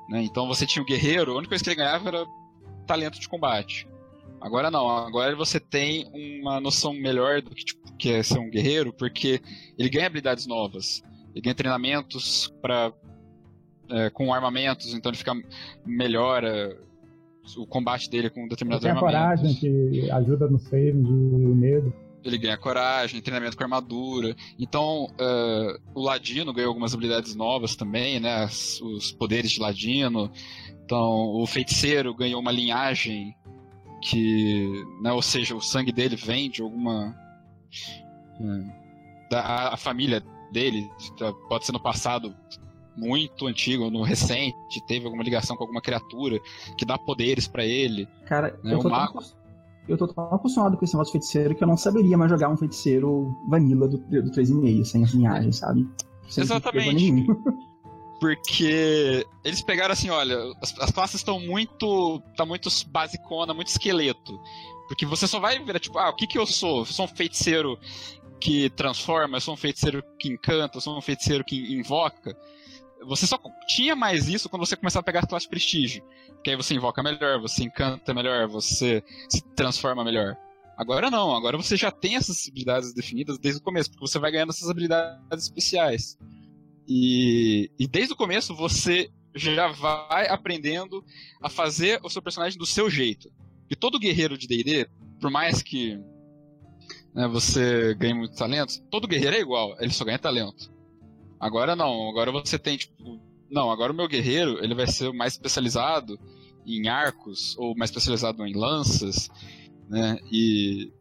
[0.09, 0.23] Né?
[0.23, 2.27] Então você tinha o guerreiro, a única coisa que ele ganhava era
[2.87, 3.87] talento de combate.
[4.41, 6.09] Agora não, agora você tem
[6.41, 9.43] uma noção melhor do que, tipo, que é ser um guerreiro, porque
[9.77, 11.03] ele ganha habilidades novas.
[11.35, 12.93] Ele ganha treinamentos para
[13.91, 15.35] é, com armamentos, então ele fica
[15.85, 16.79] melhora
[17.57, 19.41] o combate dele com determinados ele armamentos.
[19.41, 21.93] coragem que ajuda no save de medo.
[22.25, 24.35] Ele ganha coragem, treinamento com armadura.
[24.59, 28.47] Então, uh, o Ladino ganhou algumas habilidades novas também, né?
[28.47, 30.31] os poderes de Ladino.
[30.85, 33.35] Então, o feiticeiro ganhou uma linhagem
[34.03, 37.15] que, né, ou seja, o sangue dele vem de alguma
[38.41, 38.73] uh,
[39.31, 40.89] da a família dele,
[41.49, 42.35] pode ser no passado
[42.99, 46.39] muito antigo, no recente, teve alguma ligação com alguma criatura
[46.77, 48.09] que dá poderes para ele.
[48.27, 48.75] Cara, né?
[48.75, 49.21] eu, tô mago...
[49.21, 49.31] tão,
[49.89, 52.49] eu tô tão acostumado com esse negócio de feiticeiro que eu não saberia mais jogar
[52.49, 55.89] um feiticeiro vanilla do, do 3,5, sem as linhagens, sabe?
[56.29, 57.27] Sem Exatamente.
[58.21, 62.21] Porque eles pegaram assim, olha, as, as classes estão muito.
[62.37, 64.41] tá muito basicona, muito esqueleto.
[64.89, 66.81] Porque você só vai ver, tipo, ah, o que que eu sou?
[66.81, 67.79] Eu sou um feiticeiro
[68.41, 72.37] que transforma, eu sou um feiticeiro que encanta, eu sou um feiticeiro que invoca.
[73.07, 76.05] Você só tinha mais isso quando você começava a pegar a classe de prestígio.
[76.43, 80.37] Que aí você invoca melhor, você encanta melhor, você se transforma melhor.
[80.77, 84.31] Agora não, agora você já tem essas habilidades definidas desde o começo, porque você vai
[84.31, 86.17] ganhando essas habilidades especiais.
[86.87, 91.05] E, e desde o começo você já vai aprendendo
[91.43, 93.31] a fazer o seu personagem do seu jeito.
[93.69, 94.89] E todo guerreiro de D&D,
[95.21, 95.99] por mais que
[97.15, 100.73] né, você ganhe muito talento, todo guerreiro é igual, ele só ganha talento.
[101.41, 103.21] Agora não, agora você tem, tipo.
[103.51, 106.19] Não, agora o meu guerreiro ele vai ser mais especializado
[106.67, 109.31] em arcos, ou mais especializado em lanças,
[109.89, 110.19] né?
[110.31, 110.93] E.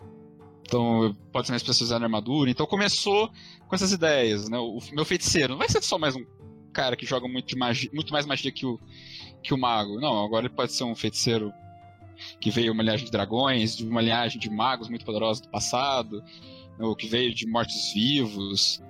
[0.61, 2.49] Então, pode ser mais especializado em armadura.
[2.49, 3.29] Então começou
[3.67, 4.57] com essas ideias, né?
[4.57, 6.25] O meu feiticeiro não vai ser só mais um
[6.73, 8.79] cara que joga muito, magia, muito mais magia que o,
[9.41, 9.99] que o mago.
[9.99, 11.53] Não, agora ele pode ser um feiticeiro
[12.39, 16.23] que veio uma linhagem de dragões, de uma linhagem de magos muito poderosos do passado,
[16.79, 18.81] ou que veio de mortos-vivos.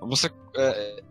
[0.00, 0.30] Você.
[0.56, 1.02] É,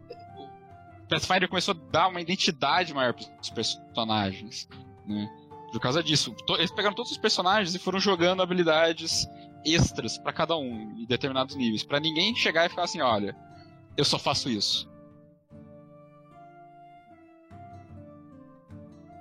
[1.04, 4.68] o Pathfinder começou a dar uma identidade maior para os personagens.
[5.06, 5.30] Né?
[5.72, 6.36] Por causa disso.
[6.58, 9.28] Eles pegaram todos os personagens e foram jogando habilidades
[9.66, 11.84] extras para cada um, em determinados níveis.
[11.84, 13.36] para ninguém chegar e ficar assim: olha,
[13.96, 14.90] eu só faço isso.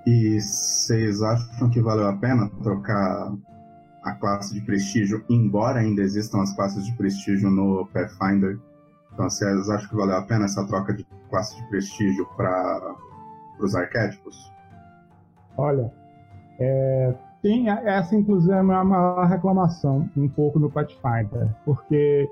[0.05, 3.35] E vocês acham que valeu a pena trocar
[4.03, 8.57] a classe de prestígio, embora ainda existam as classes de prestígio no Pathfinder?
[9.17, 12.95] Então vocês acham que valeu a pena essa troca de classe de prestígio para
[13.59, 14.53] os arquétipos?
[15.57, 15.91] Olha,
[16.59, 22.29] é, tem essa inclusive é a minha maior reclamação um pouco no Pathfinder, porque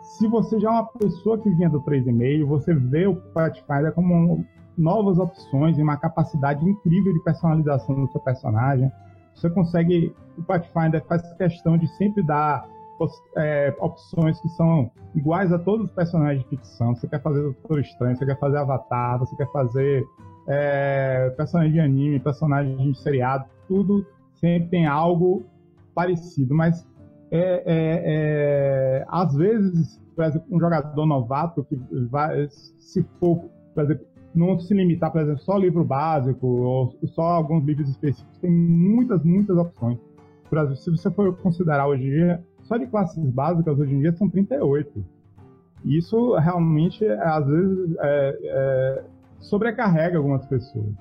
[0.00, 4.46] se você já é uma pessoa que vinha do 3,5, você vê o Pathfinder como
[4.78, 8.90] novas opções e uma capacidade incrível de personalização do seu personagem.
[9.34, 10.16] Você consegue.
[10.38, 12.66] O Pathfinder faz questão de sempre dar
[13.36, 16.94] é, opções que são iguais a todos os personagens de ficção.
[16.94, 20.04] Você quer fazer Doutor Estranho, você quer fazer Avatar, você quer fazer
[20.48, 25.44] é, personagem de anime, personagem de seriado, tudo sempre tem algo
[25.94, 26.54] parecido.
[26.54, 26.86] Mas
[27.30, 31.76] é, é, é às vezes, por exemplo, um jogador novato que
[32.10, 37.22] vai, se for, por exemplo, não se limitar, por exemplo, só livro básico ou só
[37.22, 38.38] alguns livros específicos.
[38.38, 39.98] Tem muitas, muitas opções.
[40.48, 44.00] Por exemplo, se você for considerar hoje em dia, só de classes básicas hoje em
[44.00, 45.04] dia são 38.
[45.84, 49.04] E isso realmente, às vezes, é, é,
[49.38, 50.92] sobrecarrega algumas pessoas.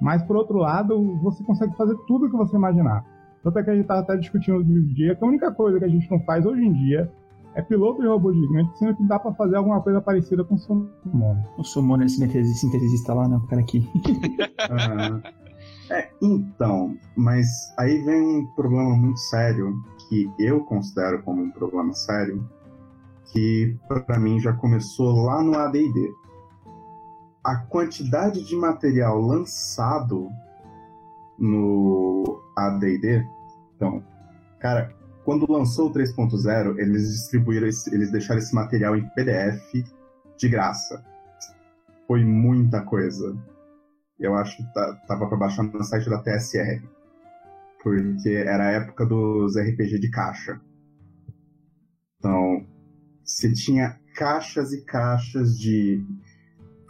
[0.00, 3.04] Mas, por outro lado, você consegue fazer tudo o que você imaginar.
[3.42, 5.84] Tanto é que a gente está até discutindo no dia que a única coisa que
[5.84, 7.10] a gente não faz hoje em dia
[7.54, 10.58] é piloto de robô gigante, sendo que dá pra fazer alguma coisa parecida com o
[10.58, 10.86] Summon.
[11.58, 13.36] O Summon é sintetesista lá, né?
[13.36, 13.88] O cara aqui.
[14.70, 15.20] uhum.
[15.90, 19.74] É, então, mas aí vem um problema muito sério,
[20.10, 22.44] que eu considero como um problema sério,
[23.32, 26.12] que para mim já começou lá no AD&D.
[27.44, 30.28] A quantidade de material lançado
[31.38, 33.24] no AD&D,
[33.76, 34.04] então,
[34.58, 34.92] cara,
[35.24, 39.72] quando lançou o 3.0, eles distribuíram, esse, eles deixaram esse material em PDF
[40.36, 41.02] de graça.
[42.06, 43.38] Foi muita coisa.
[44.18, 46.82] Eu acho que tá, tava para baixar no site da TSR.
[47.82, 50.60] Porque era a época dos RPG de caixa.
[52.18, 52.66] Então,
[53.24, 56.04] você tinha caixas e caixas de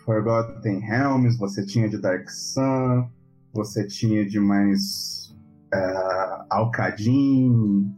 [0.04, 3.08] Forgotten Realms, você tinha de Dark Sun,
[3.52, 5.36] você tinha de mais
[5.72, 7.94] uh, Alcadim,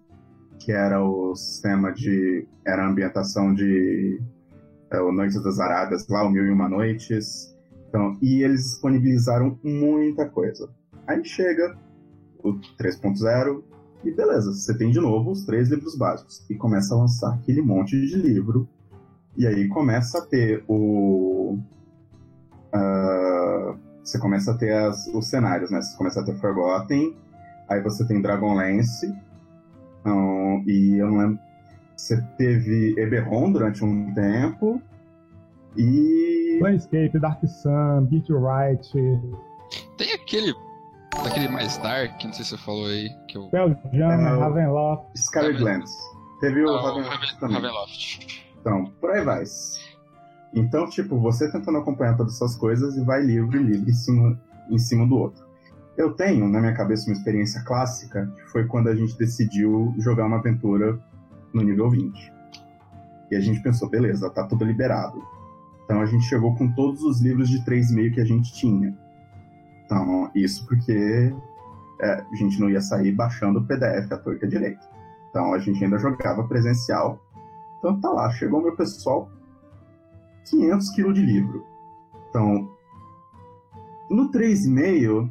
[0.59, 2.47] que era o sistema de.
[2.67, 4.21] era a ambientação de
[4.93, 7.57] é, o Noites das Arábias, lá, o Mil e Uma Noites.
[7.89, 10.71] Então, e eles disponibilizaram muita coisa.
[11.07, 11.77] Aí chega
[12.43, 13.63] o 3.0
[14.05, 16.45] e beleza, você tem de novo os três livros básicos.
[16.51, 18.69] E começa a lançar aquele monte de livro.
[19.37, 21.59] E aí começa a ter o.
[22.75, 25.81] Uh, você começa a ter as, os cenários, né?
[25.81, 27.17] Você começa a ter Forgotten,
[27.69, 29.07] aí você tem Dragonlance,
[30.01, 31.39] então, e eu não lembro.
[31.97, 34.83] Você teve Eberron durante um tempo.
[35.77, 36.57] E.
[36.59, 38.93] Planescape, Dark Sun, Beat Right.
[39.97, 40.53] Tem aquele.
[41.19, 43.11] Aquele mais dark, não sei se você falou aí.
[43.29, 43.47] Que eu...
[43.47, 45.15] Spelljammer, é, Ravenloft.
[45.15, 45.93] Skylands.
[46.41, 47.57] Teve o Ravenloft também.
[47.57, 48.45] Ravenloft.
[48.61, 49.45] Então, por aí vai.
[50.55, 54.41] Então, tipo, você tentando acompanhar todas essas coisas e vai livro e livro em cima,
[54.71, 55.45] em cima do outro.
[55.97, 60.27] Eu tenho na minha cabeça uma experiência clássica, que foi quando a gente decidiu jogar
[60.27, 60.99] uma aventura
[61.53, 62.33] no nível 20.
[63.31, 65.23] E a gente pensou, beleza, tá tudo liberado.
[65.85, 68.97] Então a gente chegou com todos os livros de 3,5 que a gente tinha.
[69.93, 71.35] Então, isso porque
[72.01, 74.81] é, a gente não ia sair baixando o PDF à torta direita.
[75.29, 77.23] Então a gente ainda jogava presencial.
[77.79, 79.31] Então tá lá, chegou meu pessoal,
[80.49, 81.67] 500 kg de livro.
[82.29, 82.71] Então,
[84.11, 85.31] no 3,5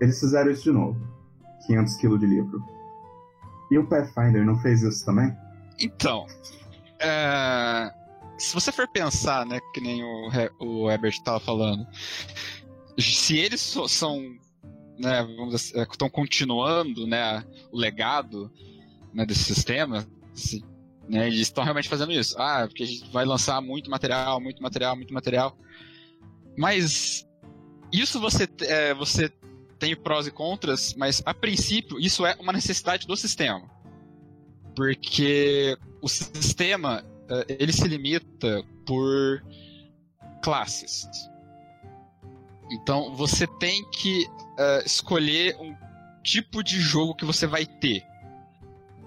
[0.00, 1.00] eles fizeram isso de novo.
[1.66, 2.62] 500 kg de livro.
[3.70, 5.34] E o Pathfinder não fez isso também?
[5.80, 6.26] Então,
[7.00, 7.90] é...
[8.36, 11.86] se você for pensar, né, que nem o, o Herbert estava falando,
[12.98, 14.20] se eles são,
[14.98, 15.26] né,
[15.90, 18.50] estão continuando, né, o legado
[19.12, 20.64] né, desse sistema, se,
[21.08, 22.36] né, eles estão realmente fazendo isso.
[22.38, 25.56] Ah, porque a gente vai lançar muito material, muito material, muito material.
[26.56, 27.26] Mas
[27.92, 29.32] isso você, é, você
[29.78, 33.68] tem prós e contras, mas a princípio isso é uma necessidade do sistema.
[34.76, 39.42] Porque o sistema eh, ele se limita por
[40.42, 41.08] classes.
[42.72, 45.74] Então você tem que uh, escolher um,
[46.22, 48.06] tipo de jogo que você vai ter.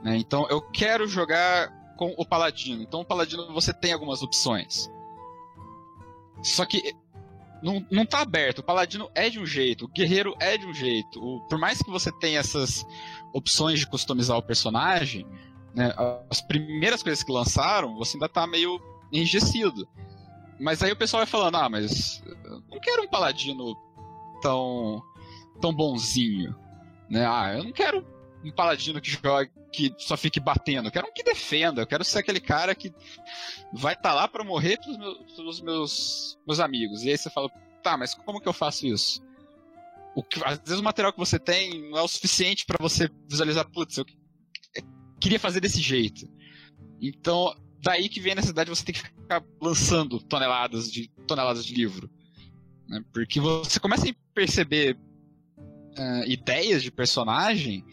[0.04, 0.18] Né?
[0.18, 2.84] Então, eu quero jogar com o Paladino.
[2.84, 4.90] Então, o Paladino você tem algumas opções.
[6.44, 6.94] Só que
[7.64, 8.60] não, não tá aberto.
[8.60, 11.20] O Paladino é de um jeito, o Guerreiro é de um jeito.
[11.24, 12.86] O, por mais que você tenha essas
[13.34, 15.26] opções de customizar o personagem,
[15.74, 15.94] né,
[16.30, 18.80] as primeiras coisas que lançaram, você ainda tá meio
[19.12, 19.88] enrijecido.
[20.60, 22.24] Mas aí o pessoal vai falando, ah, mas
[22.70, 23.76] não quero um paladino
[24.42, 25.02] tão
[25.60, 26.56] tão bonzinho,
[27.10, 27.26] né?
[27.26, 28.06] Ah, eu não quero
[28.44, 30.88] um paladino que jogue, que só fique batendo.
[30.88, 31.82] Eu quero um que defenda.
[31.82, 32.94] Eu quero ser aquele cara que
[33.74, 37.04] vai estar tá lá para morrer pelos meus, meus, meus amigos.
[37.04, 37.50] E aí você fala,
[37.82, 39.24] tá, mas como que eu faço isso?
[40.16, 43.10] O que, às vezes o material que você tem não é o suficiente para você
[43.28, 44.06] visualizar, putz, eu
[45.20, 46.30] queria fazer desse jeito.
[47.02, 47.54] Então,
[47.86, 51.76] daí que vem a necessidade de você ter que ficar lançando toneladas de toneladas de
[51.76, 52.10] livro.
[52.88, 53.00] Né?
[53.14, 54.98] Porque você começa a perceber
[55.56, 57.86] uh, ideias de personagem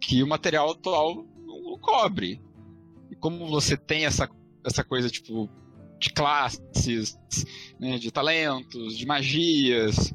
[0.00, 2.42] que o material atual não cobre.
[3.12, 4.28] E como você tem essa,
[4.66, 5.48] essa coisa, tipo,
[6.00, 7.16] de classes,
[7.78, 10.12] né, de talentos, de magias,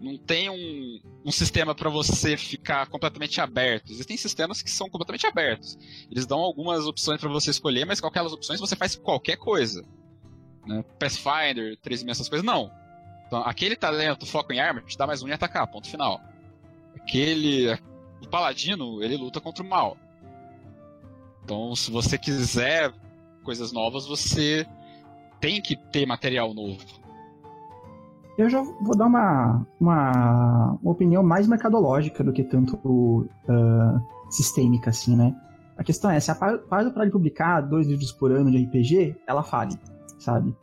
[0.00, 3.92] não tem um, um sistema para você ficar completamente aberto.
[3.92, 5.78] Existem sistemas que são completamente abertos.
[6.10, 9.84] Eles dão algumas opções para você escolher, mas com aquelas opções você faz qualquer coisa.
[10.66, 10.82] Né?
[10.98, 12.70] Pathfinder, 13 essas coisas, não.
[13.26, 16.20] Então, aquele talento, foco em arma, te dá mais um em atacar, ponto final.
[16.96, 17.70] Aquele.
[18.22, 19.96] O paladino, ele luta contra o mal.
[21.44, 22.92] Então, se você quiser
[23.44, 24.66] coisas novas, você
[25.40, 26.99] tem que ter material novo.
[28.40, 34.88] Eu já vou dar uma, uma, uma opinião mais mercadológica do que tanto uh, sistêmica,
[34.88, 35.36] assim, né?
[35.76, 39.14] A questão é, se a Paizo parar de publicar dois livros por ano de RPG,
[39.26, 39.78] ela fale,
[40.18, 40.56] sabe?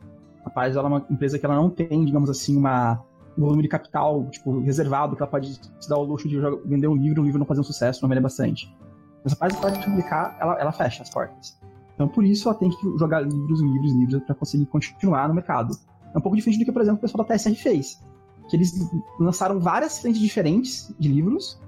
[0.44, 3.00] A Paizo é uma empresa que ela não tem, digamos assim, uma,
[3.36, 6.88] um volume de capital tipo, reservado, que ela pode se dar o luxo de vender
[6.88, 8.76] um livro, um livro não fazer um sucesso, não vender bastante.
[9.22, 11.56] Mas a Paizo parar de publicar, ela, ela fecha as portas.
[11.94, 15.76] Então, por isso, ela tem que jogar livros, livros, livros para conseguir continuar no mercado.
[16.14, 18.02] É um pouco diferente do que, por exemplo, o pessoal da TSR fez.
[18.48, 18.72] Que eles
[19.18, 21.60] lançaram várias frentes diferentes de livros,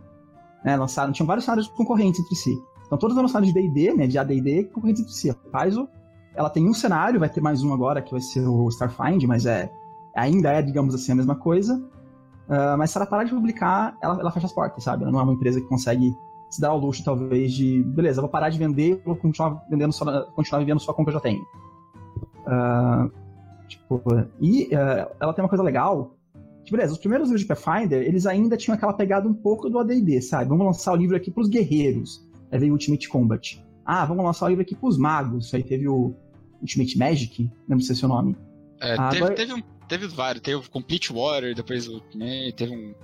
[0.64, 0.76] né?
[0.76, 2.56] Lançaram, tinham vários cenários concorrentes entre si.
[2.86, 4.06] Então todos eram cenários de D&D, né?
[4.06, 5.30] De AD&D concorrentes entre si.
[5.30, 5.88] A Paizo,
[6.34, 9.46] ela tem um cenário, vai ter mais um agora, que vai ser o Starfind, mas
[9.46, 9.70] é
[10.16, 11.76] ainda é, digamos assim, a mesma coisa.
[12.48, 15.04] Uh, mas se ela parar de publicar, ela, ela fecha as portas, sabe?
[15.04, 16.16] Ela não é uma empresa que consegue
[16.50, 20.24] se dar ao luxo, talvez, de beleza, vou parar de vender, vou continuar vendendo só,
[20.32, 21.40] continuar vivendo só com o que eu já tenho.
[22.40, 23.12] Uh,
[23.70, 24.02] Tipo,
[24.40, 26.16] e uh, ela tem uma coisa legal.
[26.64, 29.78] Que, beleza, os primeiros livros de Pathfinder, eles ainda tinham aquela pegada um pouco do
[29.78, 30.48] AD&D, sabe?
[30.48, 32.28] Vamos lançar o livro aqui pros guerreiros.
[32.50, 33.64] Aí veio o Ultimate Combat.
[33.84, 35.54] Ah, vamos lançar o livro aqui pros magos.
[35.54, 36.12] Aí teve o
[36.60, 38.36] Ultimate Magic, não sei se é o nome.
[38.80, 39.34] É, ah, teve, agora...
[39.36, 40.42] teve, um, teve vários.
[40.42, 42.02] Teve o Complete Water, depois o...
[42.14, 42.94] Né, teve um...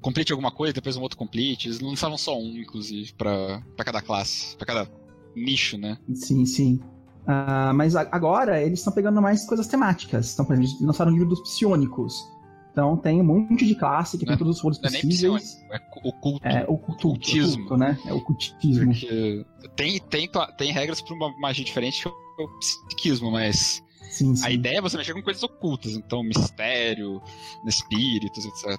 [0.00, 1.68] Complete alguma coisa, depois um outro Complete.
[1.68, 4.90] Eles lançavam só um, inclusive, pra cada classe, pra cada
[5.34, 5.98] nicho, né?
[6.14, 6.80] Sim, sim.
[7.28, 10.32] Uh, mas agora eles estão pegando mais coisas temáticas.
[10.32, 12.26] Então, por exemplo, eles lançaram o livro dos psionicos.
[12.72, 15.60] Então tem um monte de classe que não tem é todos os rolos possíveis.
[15.70, 16.46] É oculto.
[16.46, 17.64] É o cultismo.
[17.64, 17.98] Oculto, né?
[18.06, 18.94] É o cultismo.
[19.76, 24.46] tem, tem, tem regras para uma magia diferente que é o psiquismo, mas sim, sim.
[24.46, 25.92] a ideia é você mexer com coisas ocultas.
[25.92, 27.20] Então, mistério,
[27.66, 28.78] espíritos, etc.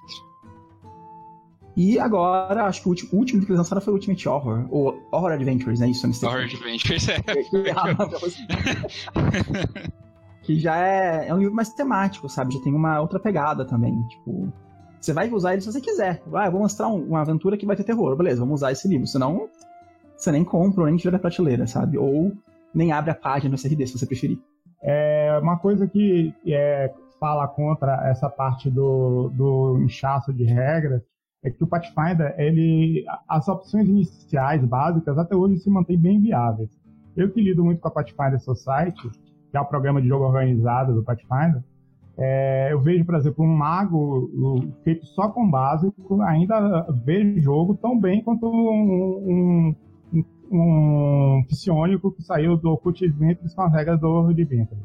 [1.80, 4.68] E agora, acho que o último, o último que eles lançaram foi o Ultimate Horror,
[4.70, 5.88] ou Horror Adventures, né?
[5.88, 7.22] Isso, Horror Adventures, é.
[10.44, 12.54] que já é, é um livro mais temático, sabe?
[12.54, 13.98] Já tem uma outra pegada também.
[14.10, 14.52] Tipo,
[15.00, 16.22] você vai usar ele se você quiser.
[16.34, 18.14] Ah, eu vou mostrar um, uma aventura que vai ter terror.
[18.18, 19.08] Beleza, vamos usar esse livro.
[19.08, 19.48] Senão,
[20.18, 21.98] você nem compra ou nem tira da prateleira, sabe?
[21.98, 22.34] Ou
[22.74, 24.38] nem abre a página no SRD, se você preferir.
[24.84, 31.02] É uma coisa que é, fala contra essa parte do, do inchaço de regras
[31.44, 36.70] é que o Pathfinder, ele, as opções iniciais básicas até hoje se mantêm bem viáveis.
[37.16, 39.10] Eu que lido muito com a Pathfinder Society,
[39.50, 41.64] que é o programa de jogo organizado do Pathfinder,
[42.18, 44.30] é, eu vejo, por exemplo, um mago
[44.84, 49.74] feito só com básico ainda vê jogo tão bem quanto um,
[50.14, 54.82] um, um psionico que saiu do Ocultismo com as regras do Adventure.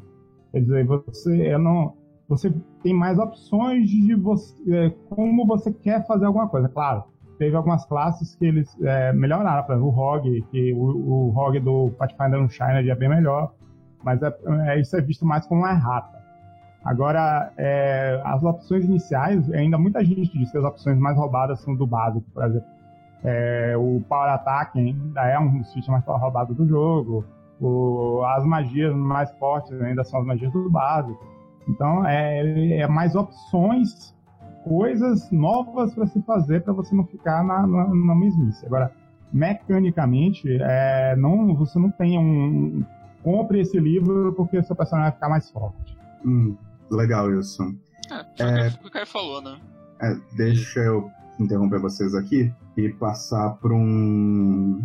[0.53, 1.93] Quer dizer, você, eu não,
[2.27, 6.67] você tem mais opções de você, é, como você quer fazer alguma coisa.
[6.67, 7.03] Claro,
[7.37, 11.91] teve algumas classes que eles é, melhoraram, por exemplo, o ROG, que o, ROG do
[11.97, 13.53] Pathfinder no China é bem melhor,
[14.03, 14.35] mas é,
[14.67, 16.15] é, isso é visto mais como uma errata.
[16.83, 21.75] Agora, é, as opções iniciais, ainda muita gente diz que as opções mais roubadas são
[21.75, 22.67] do básico, por exemplo.
[23.23, 27.25] É, o Power Attack ainda é um dos features mais roubados do jogo.
[27.59, 31.34] O, as magias mais fortes ainda são as magias do básico.
[31.67, 34.13] Então, é, é mais opções
[34.63, 38.65] coisas novas para se fazer para você não ficar na, na, na mesmice.
[38.65, 38.91] Agora,
[39.31, 42.83] mecanicamente, é, não, você não tem um.
[43.23, 45.97] Compre esse livro porque seu personagem vai ficar mais forte.
[46.23, 46.55] Hum,
[46.91, 47.63] legal isso.
[48.39, 49.57] É, é, o que o Caio falou, né?
[50.01, 51.09] É, deixa eu
[51.39, 54.83] interromper vocês aqui e passar para um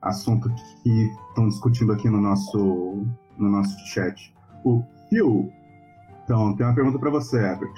[0.00, 0.48] assunto
[0.82, 3.04] que estão discutindo aqui no nosso,
[3.36, 4.32] no nosso chat.
[4.64, 5.50] O Phil,
[6.24, 7.72] então, tem uma pergunta para você, Herbert.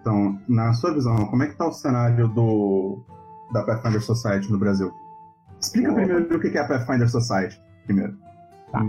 [0.00, 2.98] Então, na sua visão, como é que tá o cenário do
[3.52, 4.92] da Pathfinder Society no Brasil?
[5.60, 8.16] Explica primeiro o que é a Pathfinder Society, primeiro.
[8.72, 8.82] Tá.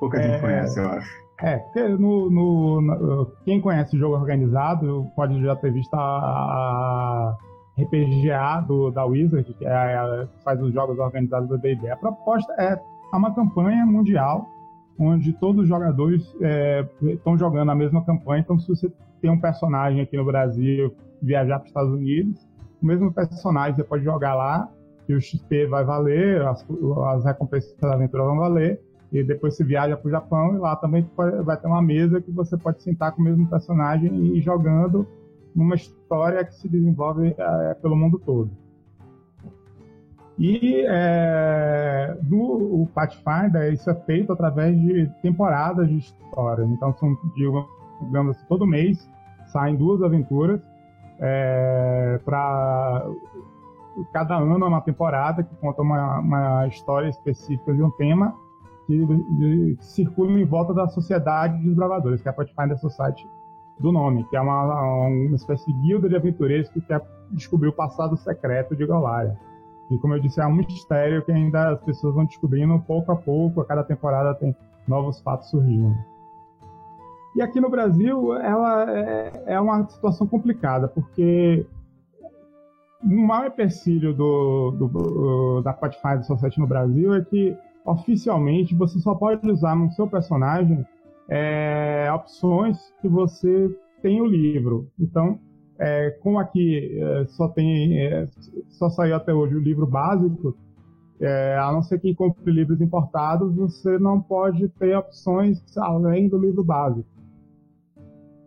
[0.00, 0.40] Pouca gente é...
[0.40, 1.24] conhece, eu acho.
[1.40, 1.62] É,
[1.98, 7.36] no, no, no, quem conhece o jogo organizado pode já ter visto a, a
[7.76, 11.90] RPGA do, da Wizard, que é, faz os jogos organizados do D&D.
[11.90, 12.80] A proposta é
[13.12, 14.48] uma campanha mundial
[14.98, 16.22] onde todos os jogadores
[17.02, 18.40] estão é, jogando a mesma campanha.
[18.40, 22.46] Então, se você tem um personagem aqui no Brasil viajar para os Estados Unidos,
[22.82, 24.68] o mesmo personagem você pode jogar lá,
[25.08, 26.66] e o XP vai valer, as,
[27.08, 28.80] as recompensas da aventura vão valer,
[29.12, 31.08] e depois você viaja para o Japão e lá também
[31.44, 35.06] vai ter uma mesa que você pode sentar com o mesmo personagem e ir jogando
[35.54, 38.50] numa história que se desenvolve é, pelo mundo todo.
[40.38, 46.64] E é, do o Pathfinder, isso é feito através de temporadas de história.
[46.64, 49.08] Então, são, digamos assim, todo mês
[49.46, 50.60] saem duas aventuras
[51.20, 53.06] é, para
[54.12, 58.34] cada ano é uma temporada que conta uma, uma história específica de um tema
[58.86, 63.28] que, de, que circula em volta da sociedade dos bravadores, que é a Pathfinder Society
[63.78, 67.72] do nome, que é uma, uma espécie de guilda de aventureiros que quer descobrir o
[67.72, 69.38] passado secreto de Galária.
[69.90, 73.16] E como eu disse, é um mistério que ainda as pessoas vão descobrindo pouco a
[73.16, 74.56] pouco, a cada temporada tem
[74.88, 75.94] novos fatos surgindo.
[77.36, 81.66] E aqui no Brasil, ela é, é uma situação complicada, porque
[83.02, 88.98] o maior empecilho do, do, do, da Pathfinder Society no Brasil é que, oficialmente, você
[89.00, 90.86] só pode usar no seu personagem
[91.28, 93.68] é, opções que você
[94.00, 94.88] tem o livro.
[94.98, 95.38] Então,
[95.78, 98.28] é, como aqui é, só tem, é,
[98.68, 100.56] só saiu até hoje o livro básico,
[101.20, 106.38] é, a não ser que compre livros importados, você não pode ter opções além do
[106.38, 107.08] livro básico.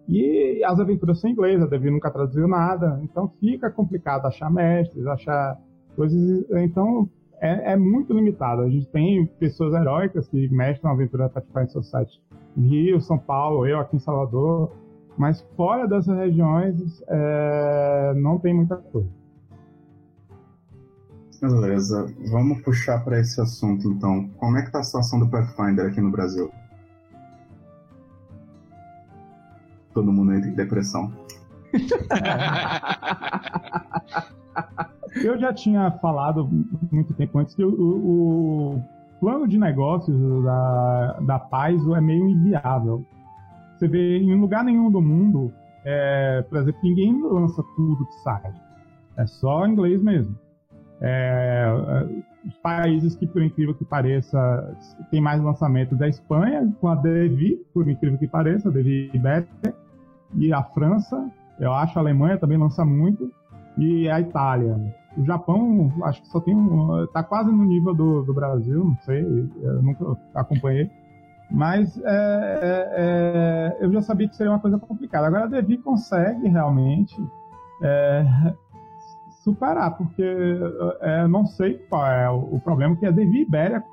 [0.08, 5.06] E as aventuras são inglesas, a Devi nunca traduziu nada, então fica complicado achar mestres,
[5.06, 5.60] achar
[5.98, 6.46] coisas.
[6.52, 7.10] Então
[7.42, 8.62] é, é muito limitado.
[8.62, 12.22] A gente tem pessoas heróicas que mestram a aventura Pathfinder Society
[12.58, 14.72] Rio, São Paulo, eu aqui em Salvador,
[15.18, 19.10] mas fora dessas regiões é, não tem muita coisa.
[21.42, 24.28] Beleza, vamos puxar para esse assunto então.
[24.38, 26.52] Como é que tá a situação do Pathfinder aqui no Brasil?
[29.94, 31.14] Todo mundo entra em depressão.
[35.24, 36.50] Eu já tinha falado
[36.92, 38.84] muito tempo antes que o, o
[39.20, 43.06] plano de negócios da, da Paizo é meio inviável.
[43.78, 45.54] Você vê em lugar nenhum do mundo,
[45.86, 48.54] é, por exemplo, ninguém lança tudo que sai.
[49.16, 50.36] É só inglês mesmo.
[51.00, 54.76] É, é, os países que, por incrível que pareça,
[55.12, 59.76] tem mais lançamentos da Espanha, com a Devi, por incrível que pareça, a Devi Ibérica,
[60.36, 63.32] e a França, eu acho a Alemanha também lança muito,
[63.78, 64.76] e a Itália.
[65.16, 67.08] O Japão, acho que só tem um.
[67.08, 69.24] Tá quase no nível do, do Brasil, não sei,
[69.62, 70.90] eu nunca acompanhei.
[71.50, 75.28] Mas é, é, é, eu já sabia que seria uma coisa complicada.
[75.28, 77.16] Agora a Devi consegue realmente
[77.82, 78.26] é,
[79.44, 80.24] superar, porque
[81.02, 83.84] é, não sei qual é o, problema, que a Devi Ibéria,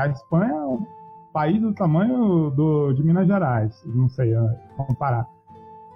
[0.00, 0.86] a Espanha é um
[1.32, 4.34] país do tamanho do, de Minas Gerais, não sei
[4.76, 5.28] comparar.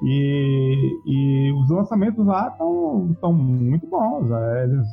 [0.02, 4.30] E, e os lançamentos lá estão muito bons.
[4.62, 4.86] Eles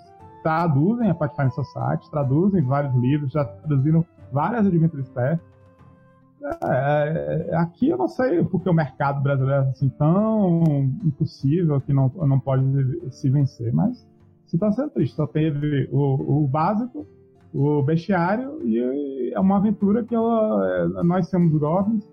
[0.43, 5.39] traduzem a Pathfinder Society, traduzem vários livros, já traduziram várias Adventures Path.
[6.63, 10.63] É, aqui eu não sei porque o mercado brasileiro é assim tão
[11.03, 12.63] impossível que não, não pode
[13.11, 14.07] se vencer, mas
[14.45, 15.15] situação é triste.
[15.15, 17.05] Só teve o, o básico,
[17.53, 22.07] o bestiário e é uma aventura que ela, nós somos goblins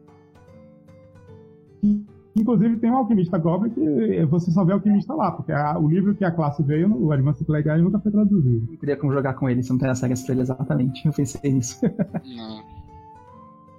[2.36, 6.14] Inclusive tem um alquimista Goblin que você só vê alquimista lá, porque a, o livro
[6.16, 8.66] que a classe veio, o Advanced Legal, nunca foi traduzido.
[8.68, 11.06] Não teria como jogar com ele se não tem pra ele exatamente.
[11.06, 11.80] Eu pensei nisso.
[12.36, 12.83] Não.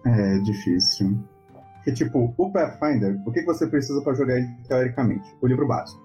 [0.06, 1.18] É difícil.
[1.76, 5.36] Porque, tipo, o Pathfinder, o que você precisa para jogar ele teoricamente?
[5.42, 6.04] O livro básico.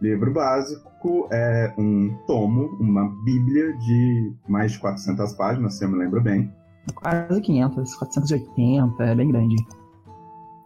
[0.00, 5.98] Livro básico é um tomo, uma bíblia de mais de 400 páginas, se eu me
[5.98, 6.52] lembro bem.
[6.94, 9.56] Quase 500, 480, é bem grande.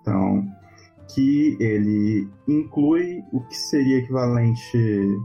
[0.01, 0.47] Então,
[1.15, 5.19] que ele inclui o que seria equivalente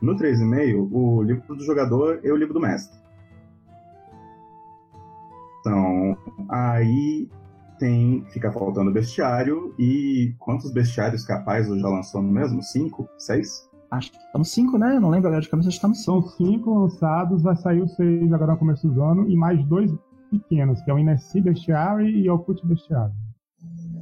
[0.00, 2.98] no 3,5, o livro do jogador e o livro do mestre.
[6.48, 7.28] Aí
[7.78, 12.62] tem fica faltando bestiário e quantos bestiários capazes já lançou no mesmo?
[12.62, 13.08] Cinco?
[13.18, 13.68] Seis?
[13.90, 14.96] Acho que estamos cinco, né?
[14.96, 18.52] Eu não lembro agora de cabeça, estamos São cinco lançados, vai sair os seis agora
[18.52, 19.90] no começo do ano e mais dois
[20.30, 23.12] pequenos, que é o Inessi Bestiary e o Put Bestiary.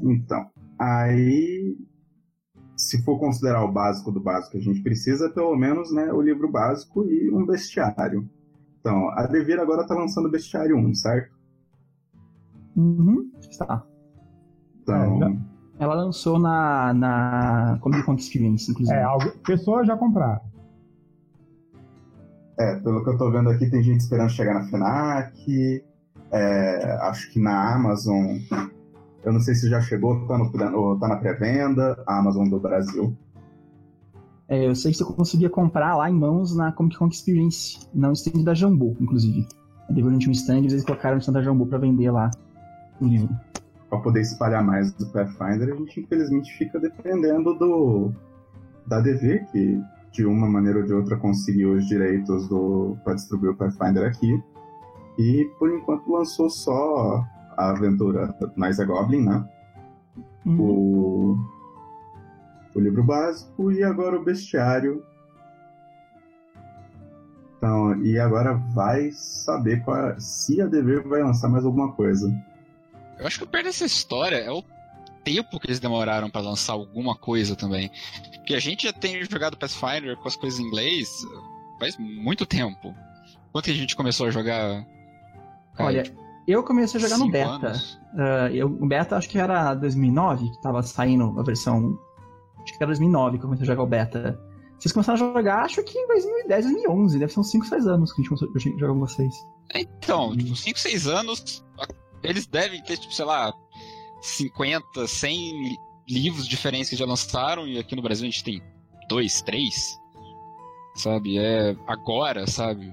[0.03, 1.77] Então, aí
[2.77, 6.21] se for considerar o básico do básico que a gente precisa, pelo menos né, o
[6.21, 8.29] livro básico e um bestiário.
[8.79, 11.36] Então, a Devir agora está lançando o bestiário 1, certo?
[12.77, 13.83] Uhum, está.
[14.83, 15.39] Então, É,
[15.79, 18.97] Ela lançou na, na Comic Con Experience, inclusive.
[18.97, 20.41] É, algo, pessoas já compraram.
[22.59, 25.85] é, pelo que eu tô vendo aqui, tem gente esperando chegar na FENAC,
[26.31, 28.39] é, acho que na Amazon,
[29.25, 32.59] eu não sei se já chegou, tá, no, ou tá na pré-venda, a Amazon do
[32.59, 33.17] Brasil.
[34.49, 38.13] É, eu sei que você conseguia comprar lá em mãos na Comic Con Experience, não
[38.13, 39.47] stand da Jambô, inclusive.
[39.89, 42.31] A tinha um stand eles colocaram no stand da Jambô pra vender lá
[43.01, 43.35] livro.
[43.89, 48.13] Para poder espalhar mais do Pathfinder, a gente infelizmente fica dependendo do
[48.87, 49.81] da DV, que
[50.13, 52.49] de uma maneira ou de outra conseguiu os direitos
[53.05, 54.43] para distribuir o Pathfinder aqui.
[55.19, 57.25] E por enquanto lançou só
[57.57, 59.49] a aventura Nice Goblin, né?
[60.45, 60.61] Uhum.
[60.61, 61.39] O,
[62.75, 65.03] o livro básico e agora o bestiário.
[67.57, 72.31] Então, e agora vai saber qual, se a DV vai lançar mais alguma coisa.
[73.19, 74.63] Eu acho que o perto dessa história é o
[75.25, 77.91] tempo que eles demoraram pra lançar alguma coisa também.
[78.35, 81.09] Porque a gente já tem jogado Pathfinder com as coisas em inglês
[81.79, 82.95] faz muito tempo.
[83.53, 84.87] Quanto que a gente começou a jogar?
[85.75, 87.73] Cara, Olha, tipo, eu comecei a jogar no beta.
[88.17, 91.99] Ah, eu, o beta acho que era 2009, que tava saindo a versão.
[92.63, 94.41] Acho que era 2009 que eu comecei a jogar o beta.
[94.79, 97.19] Vocês começaram a jogar, acho que em 2010, 2011.
[97.19, 99.35] Deve ser uns 5, 6 anos que a gente começou a jogar com vocês.
[99.75, 101.65] Então, tipo, 5, 6 anos,
[102.29, 103.53] eles devem ter, tipo, sei lá,
[104.21, 108.63] 50, 100 li- livros diferentes que já lançaram, e aqui no Brasil a gente tem
[109.09, 109.99] dois, três.
[110.95, 111.39] Sabe?
[111.39, 112.93] É agora, sabe?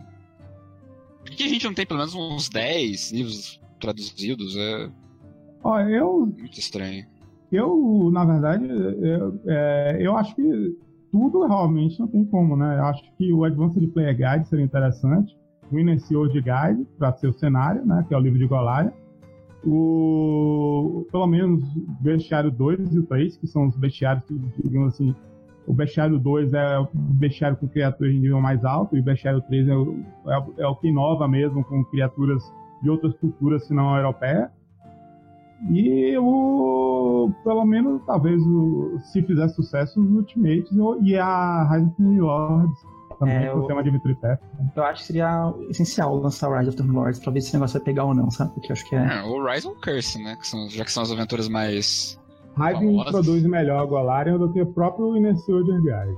[1.26, 4.56] Por que a gente não tem pelo menos uns 10 livros traduzidos?
[4.58, 4.90] É
[5.64, 7.06] Ó, eu, muito estranho.
[7.52, 10.78] eu na verdade, eu, é, eu acho que
[11.12, 12.78] tudo realmente não tem como, né?
[12.78, 15.34] Eu acho que o Advanced Player Guide seria interessante.
[15.72, 18.04] O Inner Guide, para ser o cenário, né?
[18.08, 18.94] Que é o livro de Golaria.
[19.66, 21.64] O, pelo menos
[22.02, 24.24] Bestiário 2 e o 3, que são os bestiários
[24.64, 25.16] digamos assim,
[25.66, 29.42] o Bestiário 2 é o bestiário com criaturas de nível mais alto, e o Bestiário
[29.42, 32.44] 3 é o, é é o que inova mesmo com criaturas
[32.82, 34.52] de outras culturas, se não a europeia.
[35.72, 37.32] E o.
[37.44, 42.93] Pelo menos, talvez, o, se fizer sucesso, os Ultimates e a the Lords.
[43.20, 44.40] Também É, tema de Vitripé.
[44.76, 47.56] Eu acho que seria essencial lançar o Rise of the Lords pra ver se esse
[47.56, 48.52] negócio vai pegar ou não, sabe?
[48.54, 49.20] Porque eu acho que é.
[49.20, 50.36] É, o Rise ou Curse, né?
[50.36, 52.20] Que são- já que são as aventuras mais.
[52.56, 53.08] Famosas.
[53.08, 56.18] introduz melhor a Golarion do que o próprio Inner Soldier Guide.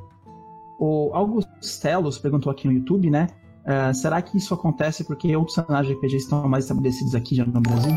[0.79, 3.27] O Augustelos perguntou aqui no YouTube, né?
[3.65, 7.45] ah, será que isso acontece porque outros cenários de RPG estão mais estabelecidos aqui já
[7.45, 7.95] no Brasil?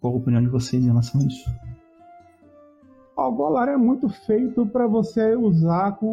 [0.00, 1.50] Qual a opinião de vocês em relação a isso?
[3.16, 6.06] O Golarion é muito feito para você usar com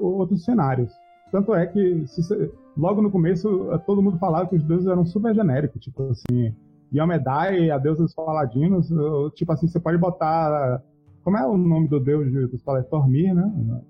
[0.00, 0.92] outros cenários.
[1.32, 5.04] Tanto é que você- logo no começo eh, todo mundo falava que os deuses eram
[5.04, 6.54] super genéricos, tipo assim,
[6.94, 8.88] Yomedai, a deusa dos paladinos,
[9.34, 10.82] tipo assim, você pode botar.
[11.22, 12.90] Como é o nome do deus de- dos paladinos?
[12.90, 13.80] Tormir, né?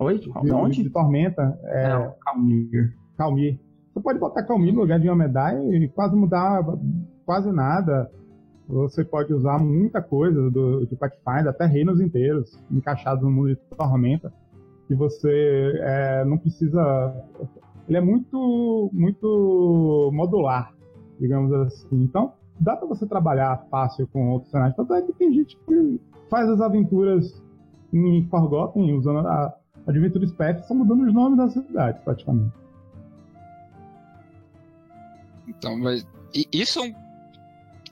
[0.00, 0.18] Oi?
[0.18, 0.82] De, De onde?
[0.82, 1.56] de tormenta.
[1.64, 2.96] É, É, Calmir.
[3.16, 3.60] Calmir.
[3.92, 6.64] Você pode botar Calmir no lugar de Yomedai e quase mudar
[7.24, 8.10] quase nada.
[8.68, 13.56] Você pode usar muita coisa do, de Pathfinder, até reinos inteiros, encaixados no mundo de
[13.76, 14.32] Tormenta,
[14.88, 17.14] que você é, não precisa...
[17.86, 20.72] Ele é muito, muito modular,
[21.20, 22.02] digamos assim.
[22.02, 24.76] Então, dá para você trabalhar fácil com outros cenários.
[24.76, 26.00] Tanto é que tem gente que
[26.30, 27.42] faz as aventuras
[27.92, 29.54] em Forgotten, usando a
[29.86, 32.52] Adventure Path, só mudando os nomes da cidade, praticamente.
[35.46, 36.06] Então, mas.
[36.52, 37.03] Isso é um.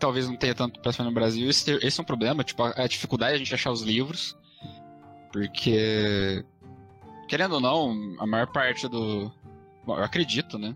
[0.03, 1.48] Talvez não tenha tanto Pathfinder no Brasil.
[1.48, 4.36] Esse, esse é um problema, tipo, a, a dificuldade de a gente achar os livros.
[5.32, 6.44] Porque.
[7.28, 9.30] Querendo ou não, a maior parte do.
[9.86, 10.74] Bom, eu acredito, né?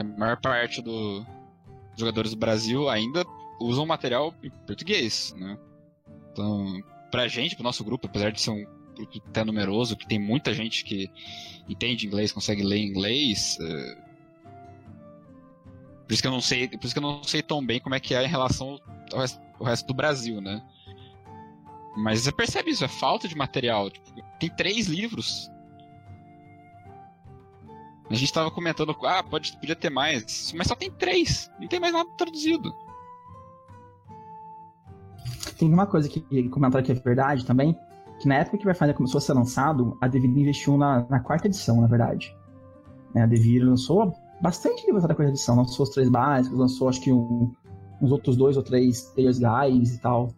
[0.00, 3.24] A maior parte do- dos jogadores do Brasil ainda
[3.60, 5.56] usam material em português, né?
[6.32, 8.64] Então, pra gente, pro nosso grupo, apesar de ser um
[8.96, 11.08] grupo até numeroso, que tem muita gente que
[11.68, 13.98] entende inglês, consegue ler inglês, eh,
[16.06, 17.94] por isso que eu não sei, por isso que eu não sei tão bem como
[17.94, 18.78] é que é em relação
[19.12, 20.62] ao resto o resto do Brasil, né?
[21.96, 23.90] Mas você percebe isso, é falta de material.
[23.90, 25.50] Tipo, tem três livros.
[28.08, 30.52] A gente tava comentando, ah, pode, podia ter mais.
[30.56, 31.50] Mas só tem três.
[31.58, 32.72] Não tem mais nada traduzido.
[35.58, 37.74] Tem uma coisa que comentaram que é verdade também,
[38.20, 41.20] que na época que o Pathfinder começou a ser lançado, a Devir investiu na, na
[41.20, 42.36] quarta edição, na verdade.
[43.14, 47.00] É, a Devir lançou bastante livros da quarta edição, lançou os três básicos, lançou acho
[47.00, 47.52] que um,
[48.00, 50.28] uns outros dois ou três Players Guides e tal.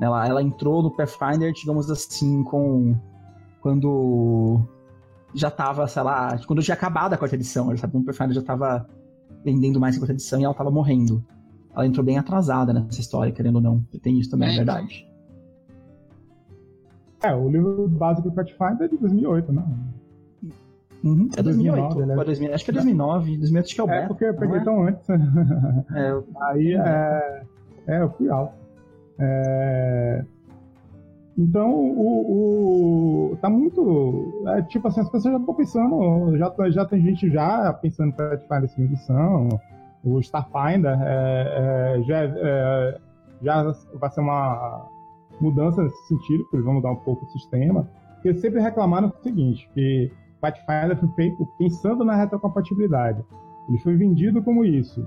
[0.00, 2.96] Ela, ela entrou no Pathfinder, digamos assim, com.
[3.60, 4.62] Quando
[5.34, 7.96] já tava, sei lá, quando tinha acabado a quarta edição, sabe?
[7.98, 8.88] O Pathfinder já tava
[9.44, 11.22] vendendo mais que a quarta edição e ela tava morrendo.
[11.74, 13.80] Ela entrou bem atrasada nessa história, querendo ou não.
[14.02, 15.06] Tem isso também, é, é verdade.
[17.22, 19.64] É, o livro básico do Pathfinder é de 2008, né?
[21.02, 21.94] Uhum, é 2008.
[21.94, 23.36] 2009, 2000, acho que é 2009.
[23.38, 24.64] 2008 acho que é o É, porque eu peguei é?
[24.64, 25.06] tão antes.
[25.94, 26.24] É, eu...
[26.42, 27.42] Aí, é,
[27.86, 28.54] é, eu fui alto.
[29.18, 30.24] É,
[31.38, 34.44] então, o, o, tá muito.
[34.48, 38.12] É, tipo assim, as pessoas já estão pensando, já, já tem gente já pensando em
[38.12, 39.48] Pathfinder segunda edição,
[40.04, 42.98] o Starfinder é, é, já, é,
[43.42, 44.86] já vai ser uma
[45.40, 47.88] mudança nesse sentido, porque eles vão mudar um pouco o sistema.
[48.14, 53.24] Porque eles sempre reclamaram o seguinte, que Pathfinder foi feito pensando na retrocompatibilidade.
[53.68, 55.06] Ele foi vendido como isso.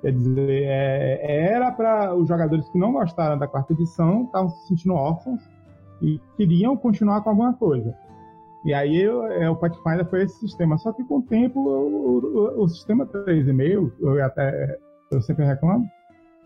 [0.00, 4.68] Quer dizer, é, era para os jogadores que não gostaram da quarta edição, estavam se
[4.68, 5.42] sentindo órfãos
[6.00, 7.94] e queriam continuar com alguma coisa.
[8.64, 10.78] E aí é, o Pathfinder foi esse sistema.
[10.78, 14.78] Só que com o tempo, o, o, o sistema 3,5, eu até
[15.10, 15.88] eu sempre reclamo,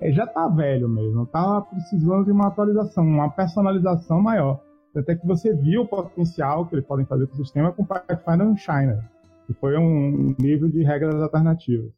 [0.01, 1.25] é, já está velho mesmo.
[1.25, 4.61] Está precisando de uma atualização, uma personalização maior.
[4.95, 8.47] Até que você viu o potencial que eles podem fazer com o sistema com Pathfinder
[8.47, 9.09] no China,
[9.47, 11.91] que foi um livro de regras alternativas.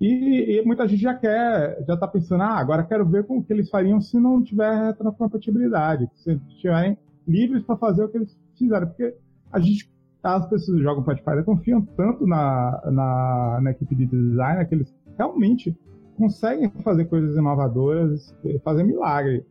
[0.00, 3.52] E, e, muita gente já quer, já está pensando, ah, agora quero ver como que
[3.52, 8.86] eles fariam se não tiver retrocompatibilidade, se estiverem livres para fazer o que eles fizeram,
[8.88, 9.14] porque
[9.50, 9.90] a gente,
[10.22, 14.94] as pessoas que jogam Pathfinder confiam tanto na, na, na equipe de design que eles
[15.16, 15.74] realmente
[16.18, 19.46] conseguem fazer coisas inovadoras, fazer milagre.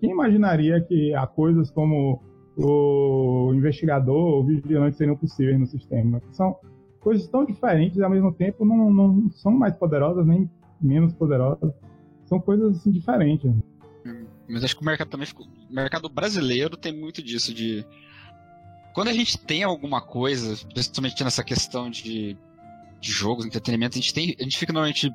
[0.00, 2.22] Quem imaginaria que há coisas como
[2.56, 6.20] o investigador, o vigilante seriam possíveis no sistema?
[6.32, 6.56] São
[7.00, 10.50] coisas tão diferentes e ao mesmo tempo não, não são mais poderosas nem
[10.80, 11.72] menos poderosas.
[12.26, 13.50] São coisas assim diferentes.
[14.48, 15.46] Mas acho que o mercado também ficou...
[15.46, 17.84] O mercado brasileiro tem muito disso de.
[18.92, 22.36] Quando a gente tem alguma coisa, principalmente nessa questão de,
[23.00, 25.14] de jogos, entretenimento, a gente, tem, a gente fica normalmente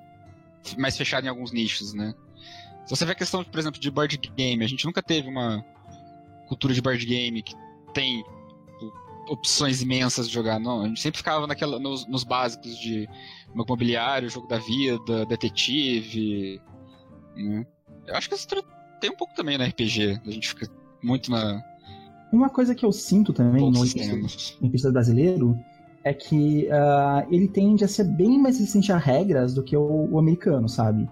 [0.77, 2.13] mais fechado em alguns nichos, né?
[2.85, 5.65] Se você vê a questão, por exemplo, de board game, a gente nunca teve uma
[6.47, 7.55] cultura de board game que
[7.93, 8.23] tem
[9.27, 10.83] opções imensas de jogar, não.
[10.83, 13.09] A gente sempre ficava naquela, nos, nos básicos de
[13.53, 16.61] mobiliário, jogo da vida, detetive.
[17.35, 17.65] Né?
[18.07, 18.47] Eu acho que isso
[19.01, 20.21] tem um pouco também na RPG.
[20.25, 20.67] A gente fica
[21.03, 21.63] muito na.
[22.31, 25.57] Uma coisa que eu sinto também no RPG brasileiro
[26.03, 30.11] é que uh, ele tende a ser bem mais resistente a regras do que o,
[30.11, 31.09] o americano, sabe?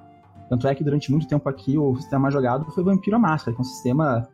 [0.53, 3.59] Tanto é que durante muito tempo aqui o sistema jogado foi Vampiro à Máscara, que
[3.59, 4.27] é um sistema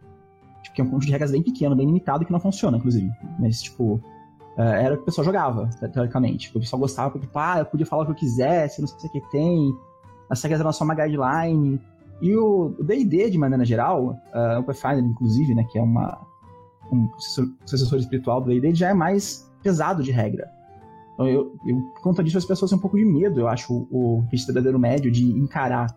[0.61, 3.09] tipo, que é um conjunto de regras bem pequeno, bem limitado, que não funciona, inclusive.
[3.39, 4.01] Mas, tipo,
[4.57, 6.47] é, era o que o pessoal jogava, teoricamente.
[6.47, 8.87] Tipo, o pessoal gostava porque, tipo, ah, eu podia falar o que eu quisesse, não
[8.89, 9.73] sei o que tem.
[10.29, 11.79] As regras eram só uma guideline.
[12.21, 16.19] E o D&D, de maneira geral, uh, o Pathfinder, inclusive, né, que é uma,
[16.91, 17.09] um
[17.65, 20.51] sucessor espiritual do D&D, já é mais pesado de regra.
[21.13, 23.73] Então, eu, eu, por conta disso, as pessoas têm um pouco de medo, eu acho,
[23.89, 25.87] o, o cidadão médio de encarar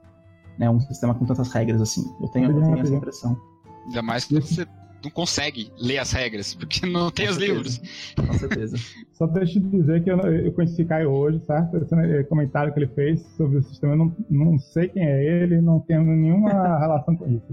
[0.58, 2.04] né, um sistema com tantas regras assim.
[2.20, 3.40] Eu tenho, eu tenho essa impressão.
[3.86, 4.66] Ainda mais que você
[5.02, 7.54] não consegue ler as regras, porque não tem com os certeza.
[7.54, 7.80] livros.
[8.16, 8.76] Com certeza.
[9.12, 11.76] Só deixa eu dizer que eu, eu conheci Caio hoje, certo?
[11.76, 15.60] Esse comentário que ele fez sobre o sistema, eu não, não sei quem é ele,
[15.60, 17.46] não tenho nenhuma relação com isso.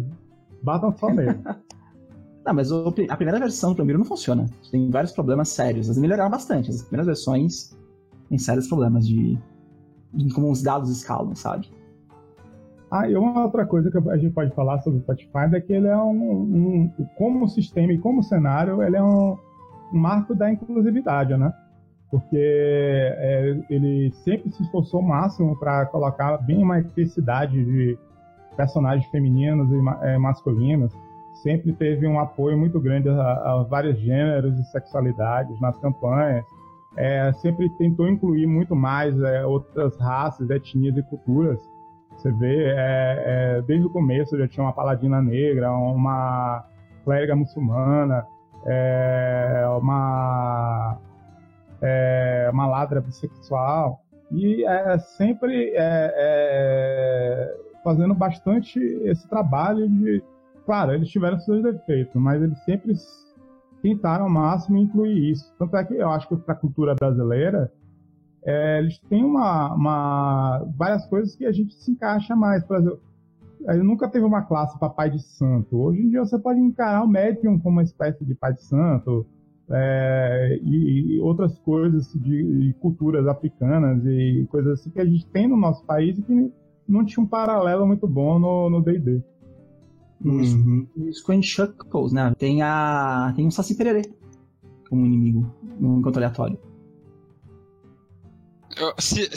[0.61, 1.39] Batam só nele.
[2.45, 4.45] Não, mas o, a primeira versão do Plumiro não funciona.
[4.71, 5.87] Tem vários problemas sérios.
[5.87, 6.69] Eles melhoraram bastante.
[6.69, 7.77] As primeiras versões
[8.27, 9.37] têm sérios problemas de,
[10.13, 11.69] de como os dados escalam, sabe?
[12.91, 15.73] Ah, e uma outra coisa que a gente pode falar sobre o Pathfinder é que
[15.73, 19.37] ele é um, um como sistema e como cenário, ele é um,
[19.93, 21.53] um marco da inclusividade, né?
[22.09, 27.95] Porque é, ele sempre se esforçou o máximo para colocar bem uma diversidade de
[28.57, 30.91] personagens femininos e é, masculinos.
[31.43, 36.43] Sempre teve um apoio muito grande a, a vários gêneros e sexualidades nas campanhas.
[36.97, 41.61] É, sempre tentou incluir muito mais é, outras raças, etnias e culturas
[42.19, 46.65] você vê, é, é, desde o começo já tinha uma paladina negra, uma
[47.05, 48.25] clériga muçulmana,
[48.65, 50.97] é, uma,
[51.81, 54.01] é, uma ladra bissexual.
[54.31, 60.21] E é, sempre é, é, fazendo bastante esse trabalho de.
[60.65, 62.93] Claro, eles tiveram seus defeitos, mas eles sempre
[63.81, 65.51] tentaram ao máximo incluir isso.
[65.57, 67.71] Tanto é que eu acho que para a cultura brasileira,
[68.45, 72.63] é, eles têm uma, uma, várias coisas que a gente se encaixa mais.
[72.63, 72.99] Por exemplo,
[73.83, 75.77] nunca teve uma classe para pai de santo.
[75.77, 79.25] Hoje em dia você pode encarar o médium como uma espécie de pai de santo
[79.69, 85.27] é, e, e, outras coisas de, de, culturas africanas e coisas assim que a gente
[85.27, 86.51] tem no nosso país e que
[86.87, 89.21] não tinha um paralelo muito bom no D&D.
[90.25, 90.87] Os, uhum.
[90.97, 92.33] os né?
[92.37, 94.01] Tem, a, tem um Saci Pererê
[94.89, 96.57] como inimigo no encontro aleatório.
[98.79, 99.29] Eu, se,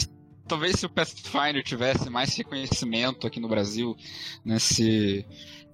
[0.47, 3.97] talvez se o Pathfinder tivesse mais reconhecimento aqui no Brasil,
[4.45, 5.26] né, se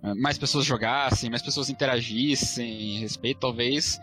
[0.02, 4.00] eh, mais pessoas jogassem, mais pessoas interagissem, respeito, talvez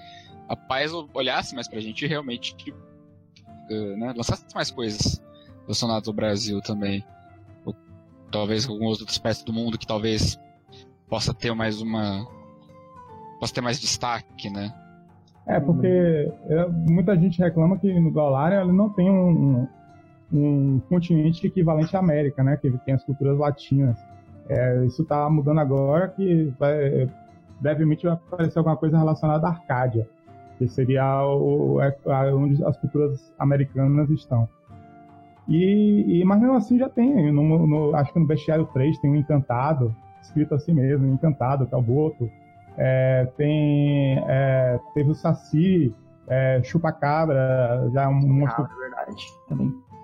[0.48, 5.22] a paz olhasse mais pra gente e realmente uh, né, lançasse mais coisas
[5.62, 7.04] relacionadas ao Brasil também.
[7.66, 7.76] Ou
[8.32, 10.40] talvez algumas outras partes do mundo que talvez
[11.10, 12.28] possa ter mais uma.
[13.40, 14.74] possa ter mais destaque, né?
[15.48, 19.68] É, porque é, muita gente reclama que no Galarian ele não tem um,
[20.34, 22.58] um, continente equivalente à América, né?
[22.58, 23.98] Que tem as culturas latinas.
[24.50, 27.10] É, isso está mudando agora que vai,
[27.60, 30.08] brevemente vai aparecer alguma coisa relacionada à Arcádia
[30.58, 31.96] que seria o, é,
[32.34, 34.48] onde as culturas americanas estão.
[35.48, 39.12] E, e, mas mesmo assim já tem, no, no, acho que no Bestiário 3 tem
[39.12, 41.76] um Encantado, escrito assim mesmo, Encantado, que
[42.78, 45.94] é tem, é, teve o Saci,
[46.28, 48.68] é, Chupacabra, já é um monstro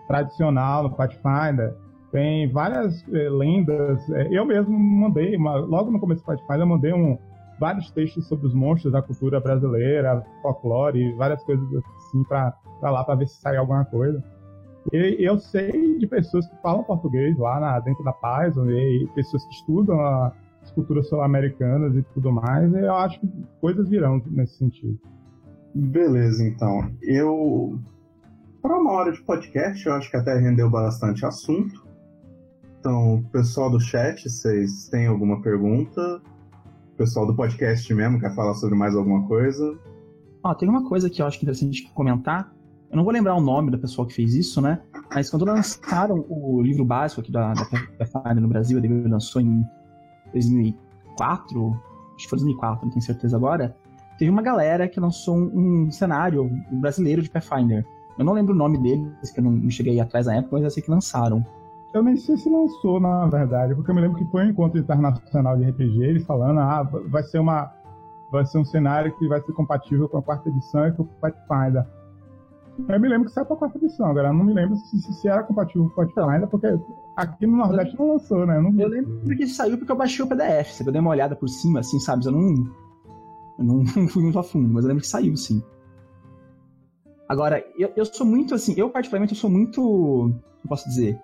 [0.08, 1.76] tradicional no Pathfinder.
[2.12, 4.10] Tem várias é, lendas.
[4.12, 7.18] É, eu mesmo mandei, uma, logo no começo do Pathfinder, eu mandei um,
[7.60, 11.66] vários textos sobre os monstros da cultura brasileira, folclore, várias coisas
[11.98, 14.22] assim para lá para ver se sai alguma coisa.
[14.92, 19.46] E eu sei de pessoas que falam português lá na, dentro da Paz, e pessoas
[19.46, 20.34] que estudam as
[20.70, 23.28] culturas sul-americanas e tudo mais, e eu acho que
[23.60, 25.00] coisas virão nesse sentido.
[25.74, 26.92] Beleza, então.
[27.02, 27.80] Eu.
[28.62, 31.88] Para uma hora de podcast, eu acho que até rendeu bastante assunto.
[32.80, 36.22] Então, pessoal do chat, vocês têm alguma pergunta?
[37.02, 39.76] pessoal do podcast mesmo quer falar sobre mais alguma coisa?
[40.44, 42.54] Ah, tem uma coisa que eu acho que é interessante comentar.
[42.92, 44.80] Eu não vou lembrar o nome da pessoa que fez isso, né?
[45.12, 47.66] Mas quando lançaram o livro básico aqui da, da
[47.98, 49.66] Pathfinder no Brasil, ele lançou em
[50.32, 51.80] 2004,
[52.16, 53.76] acho que foi 2004, não tenho certeza agora.
[54.18, 57.86] Teve uma galera que lançou um, um cenário brasileiro de Pathfinder.
[58.18, 60.70] Eu não lembro o nome deles, que eu não cheguei atrás na época, mas eu
[60.70, 61.44] sei que lançaram.
[61.94, 64.80] Eu nem sei se lançou, na verdade, porque eu me lembro que foi um encontro
[64.80, 67.74] internacional de RPG, eles falando, ah, vai ser uma.
[68.32, 71.06] Vai ser um cenário que vai ser compatível com a quarta edição e com o
[71.06, 71.86] Pathfinder.
[72.88, 75.28] Eu me lembro que saiu pra quarta edição, agora eu não me lembro se, se
[75.28, 76.68] era compatível com o Pathfinder, porque
[77.16, 78.58] aqui no Nordeste não lançou, né?
[78.58, 78.80] Eu, não...
[78.80, 81.80] eu lembro que saiu porque eu baixei o PDF, você deu uma olhada por cima,
[81.80, 82.26] assim, sabe?
[82.26, 82.54] Eu não,
[83.60, 85.64] eu não fui muito a fundo, mas eu lembro que saiu, sim.
[87.28, 89.82] Agora, eu, eu sou muito assim, eu particularmente eu sou muito.
[89.82, 91.18] Como posso dizer?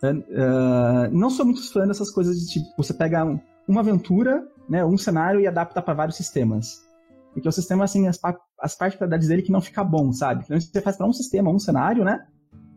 [0.00, 4.84] Uh, não sou muito fã dessas coisas de tipo, você pega um, uma aventura, né,
[4.84, 6.86] um cenário e adapta para vários sistemas.
[7.32, 8.20] Porque o sistema, assim, as,
[8.60, 10.44] as particularidades dele que não fica bom, sabe?
[10.44, 12.26] Então você faz para um sistema, um cenário, né?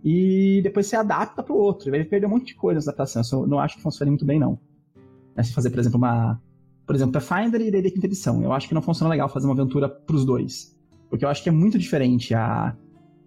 [0.03, 1.89] E depois você adapta para o outro.
[1.89, 3.41] E vai perder um monte de coisa nessa adaptação.
[3.41, 4.59] Eu não acho que funcione muito bem, não.
[5.35, 6.41] É se fazer, por exemplo, uma.
[6.85, 8.43] Por exemplo, Pathfinder e D&D Quinta Edição.
[8.43, 10.75] Eu acho que não funciona legal fazer uma aventura para os dois.
[11.09, 12.75] Porque eu acho que é muito diferente a,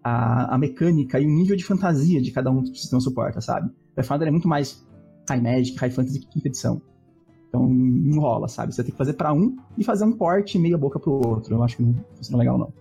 [0.02, 3.40] a, a mecânica e o nível de fantasia de cada um que o sistema suporta,
[3.40, 3.70] sabe?
[3.94, 4.84] Pathfinder é muito mais
[5.28, 6.82] High Magic, High Fantasy que quinta edição.
[7.54, 8.74] Então não rola, sabe?
[8.74, 11.54] Você tem que fazer para um e fazer um porte meia boca pro outro.
[11.54, 12.72] Eu acho que não funciona legal, não.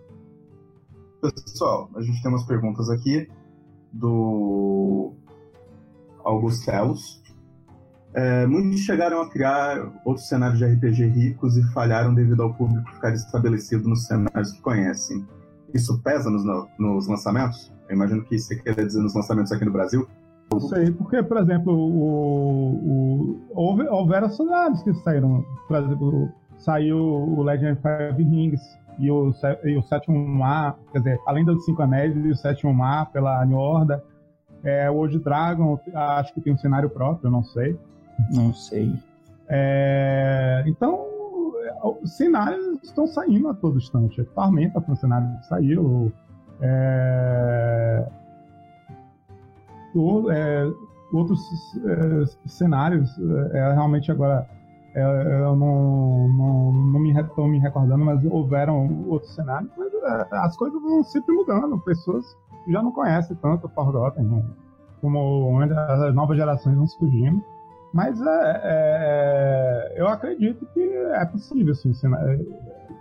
[1.22, 3.30] Pessoal, a gente tem umas perguntas aqui
[3.92, 5.14] do
[6.24, 7.22] Augustelos.
[8.16, 12.92] É, muitos chegaram a criar outros cenários de RPG ricos e falharam devido ao público
[12.94, 15.24] ficar estabelecido nos cenários que conhecem.
[15.72, 16.44] Isso pesa nos,
[16.80, 17.72] nos lançamentos?
[17.88, 20.08] Eu imagino que você quer dizer nos lançamentos aqui no Brasil.
[20.54, 25.44] Não sei, porque, por exemplo, o, o, houve, houveram cenários que saíram.
[25.68, 28.62] Por exemplo, saiu o Legend of Five Rings
[29.00, 29.32] e o,
[29.64, 33.46] e o sétimo mar, quer dizer, além dos Cinco Anéis e o sétimo mar pela
[33.46, 34.02] New Order.
[34.64, 37.78] É, o Old Dragon, acho que tem um cenário próprio, não sei.
[38.32, 38.94] Não sei.
[39.50, 41.06] É, então,
[42.02, 44.24] os cenários estão saindo a todo instante.
[44.36, 46.14] Tormenta foi um cenário que saiu.
[46.62, 48.08] É,
[50.32, 50.72] é,
[51.12, 51.40] outros
[51.86, 54.48] é, cenários, é, é, realmente agora
[54.96, 55.02] é,
[55.46, 60.56] eu não, não, não me estou me recordando, mas houveram outros cenários, mas é, as
[60.58, 62.26] coisas vão sempre mudando, pessoas
[62.68, 64.44] já não conhecem tanto Forgotten, né?
[65.02, 67.44] como onde as novas gerações vão surgindo.
[67.94, 71.92] Mas é, é, é, eu acredito que é possível assim,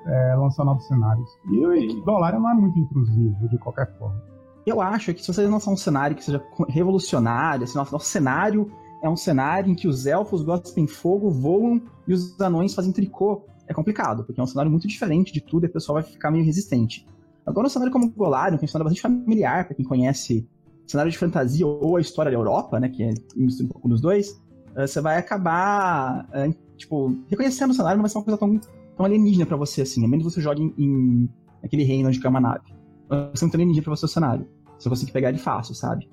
[0.06, 1.30] é, lançar novos cenários.
[1.50, 4.20] E o dólar não é muito intrusivo, de qualquer forma.
[4.64, 8.70] Eu acho que se vocês lançar um cenário que seja revolucionário, assim, nosso, nosso cenário
[9.02, 13.44] é um cenário em que os elfos gostam fogo, voam e os anões fazem tricô,
[13.66, 16.30] é complicado, porque é um cenário muito diferente de tudo e o pessoal vai ficar
[16.30, 17.06] meio resistente.
[17.44, 20.48] Agora, um cenário como o Golarion, que é um cenário bastante familiar para quem conhece
[20.86, 24.30] cenário de fantasia ou a história da Europa, né, que é um pouco dos dois,
[24.76, 28.60] uh, você vai acabar, uh, tipo, reconhecendo o cenário, não vai ser uma coisa tão,
[28.96, 31.28] tão alienígena para você, assim, a menos que você jogue em, em
[31.64, 32.81] aquele reino onde é uma nave.
[33.12, 34.48] Vai ser muito alienígena pra você o cenário.
[34.78, 36.10] Você consegue pegar ele fácil, sabe?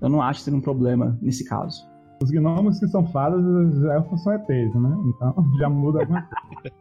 [0.00, 1.86] Eu não acho que seja um problema nesse caso.
[2.22, 4.96] Os gnomos que são fadas, os elfos são ETs, né?
[5.04, 6.74] Então já muda alguma coisa.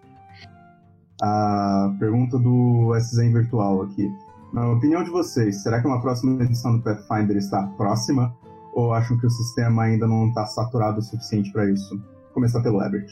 [1.21, 4.09] A pergunta do SZen virtual aqui.
[4.53, 8.33] Na opinião de vocês, será que uma próxima edição do Pathfinder está próxima?
[8.73, 11.97] Ou acham que o sistema ainda não está saturado o suficiente para isso?
[11.97, 13.11] Vou começar pelo Ebert.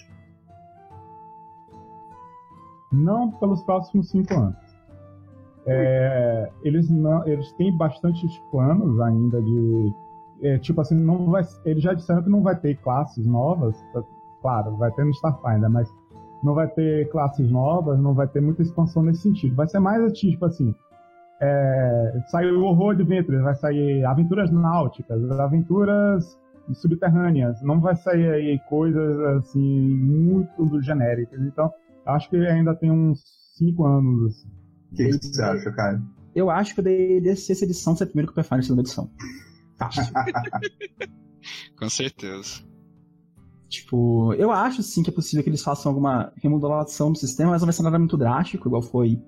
[2.93, 4.64] Não pelos próximos cinco anos.
[5.67, 9.93] É, eles, não, eles têm bastantes planos ainda de.
[10.41, 13.75] É, tipo assim, não vai, eles já disseram que não vai ter classes novas.
[13.93, 14.03] Tá,
[14.41, 15.89] claro, vai ter no Starfinder, mas
[16.43, 19.55] não vai ter classes novas, não vai ter muita expansão nesse sentido.
[19.55, 20.75] Vai ser mais tipo assim:
[21.41, 26.37] é, saiu o Horror Adventure, vai sair aventuras náuticas, aventuras
[26.73, 31.39] subterrâneas, não vai sair aí coisas assim muito genéricas.
[31.41, 31.71] Então,
[32.05, 33.21] acho que ainda tem uns
[33.57, 34.27] 5 anos.
[34.27, 34.64] Assim.
[35.03, 36.01] O que, que, você acha, cara?
[36.33, 39.09] Eu acho que eu deveria essa edição ser primeiro que o Pathfinder segunda edição.
[39.77, 40.03] Fácil.
[41.77, 42.63] Com certeza.
[43.69, 47.61] Tipo, eu acho sim que é possível que eles façam alguma remodelação do sistema, mas
[47.61, 49.21] não vai ser nada muito drástico, igual foi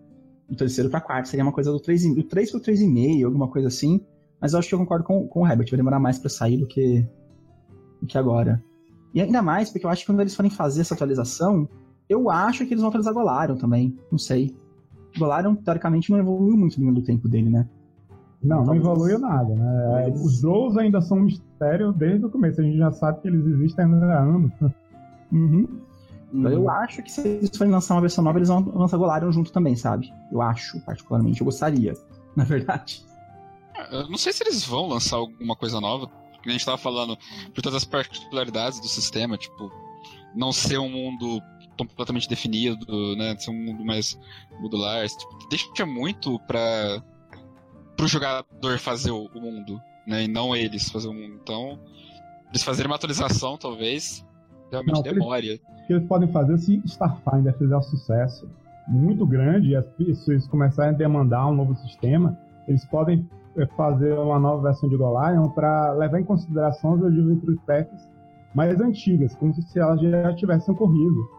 [0.50, 1.28] do terceiro para quarto.
[1.28, 4.00] Seria uma coisa do 3, do 3 pro 3,5, alguma coisa assim.
[4.40, 6.58] Mas eu acho que eu concordo com, com o Herbert, vai demorar mais para sair
[6.58, 7.06] do que,
[8.00, 8.64] do que agora.
[9.14, 11.68] E ainda mais porque eu acho que quando eles forem fazer essa atualização,
[12.08, 13.98] eu acho que eles vão atualizar Golarion também.
[14.12, 14.56] Não sei.
[15.18, 17.68] Golarion, teoricamente, não evoluiu muito no do tempo dele, né?
[18.44, 20.06] Não, não evoluiu nada, né?
[20.08, 20.26] Mas...
[20.26, 22.62] Os Drows ainda são um mistério desde o começo.
[22.62, 24.52] A gente já sabe que eles existem há anos.
[25.32, 25.68] Uhum.
[26.34, 26.48] Uhum.
[26.50, 29.52] Eu acho que se eles forem lançar uma versão nova, eles vão lançar Golarion junto
[29.52, 30.14] também, sabe?
[30.32, 31.42] Eu acho, particularmente.
[31.42, 31.94] Eu gostaria,
[32.36, 33.06] na verdade.
[33.92, 37.18] Eu não sei se eles vão lançar alguma coisa nova, porque a gente tava falando
[37.54, 39.72] por todas as particularidades do sistema, tipo,
[40.36, 41.42] não ser um mundo
[41.86, 43.36] completamente definido, né?
[43.38, 44.20] Ser um mundo mais
[44.60, 45.08] modular.
[45.08, 47.02] Tipo, deixa muito para
[47.96, 50.24] pro jogador fazer o, o, mundo, né?
[50.24, 51.40] E não eles fazer o mundo.
[51.42, 51.80] Então,
[52.50, 54.26] eles fazerem uma atualização, talvez,
[54.72, 55.48] realmente não, demore.
[55.48, 58.50] Eles, que eles podem fazer se Starfinder fizer um sucesso
[58.88, 64.14] muito grande e as pessoas começarem a demandar um novo sistema, eles podem eh, fazer
[64.14, 68.08] uma nova versão de Golarion para levar em consideração as Adventure Packs
[68.54, 71.37] mais antigas, como se elas já tivessem ocorrido.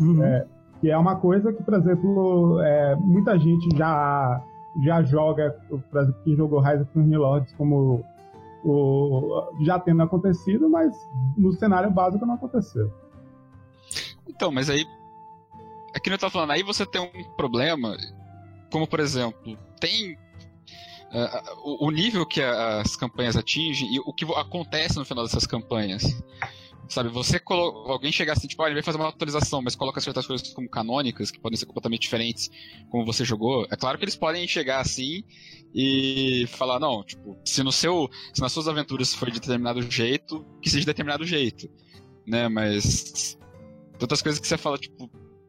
[0.00, 0.24] Uhum.
[0.24, 0.46] É,
[0.80, 4.42] que é uma coisa que, por exemplo, é, muita gente já
[4.84, 8.04] já joga, por exemplo, quem jogou Rise of the Lords como
[8.64, 10.94] o, já tendo acontecido, mas
[11.36, 12.92] no cenário básico não aconteceu.
[14.28, 14.86] Então, mas aí.
[15.94, 17.96] Aqui não tá falando, aí você tem um problema,
[18.70, 20.16] como por exemplo, tem
[21.12, 26.04] Uh, o, nível que as campanhas atingem e o que acontece no final dessas campanhas.
[26.88, 27.90] Sabe, você colo...
[27.90, 30.68] alguém chegar assim, tipo, ah, ele vai fazer uma atualização, mas coloca certas coisas como
[30.68, 32.50] canônicas, que podem ser completamente diferentes,
[32.90, 33.66] como você jogou.
[33.70, 35.22] É claro que eles podem chegar assim
[35.74, 38.08] e falar, não, tipo, se no seu.
[38.34, 41.70] Se nas suas aventuras for de determinado jeito, que seja de determinado jeito.
[42.26, 42.48] Né?
[42.48, 43.38] Mas
[44.00, 45.08] outras coisas que você fala, tipo,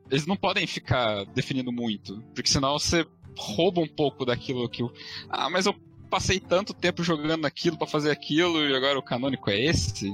[0.10, 3.06] eles não podem ficar definindo muito, porque senão você
[3.38, 4.84] rouba um pouco daquilo que.
[5.30, 5.74] Ah, mas eu
[6.10, 10.12] passei tanto tempo jogando aquilo para fazer aquilo e agora o canônico é esse?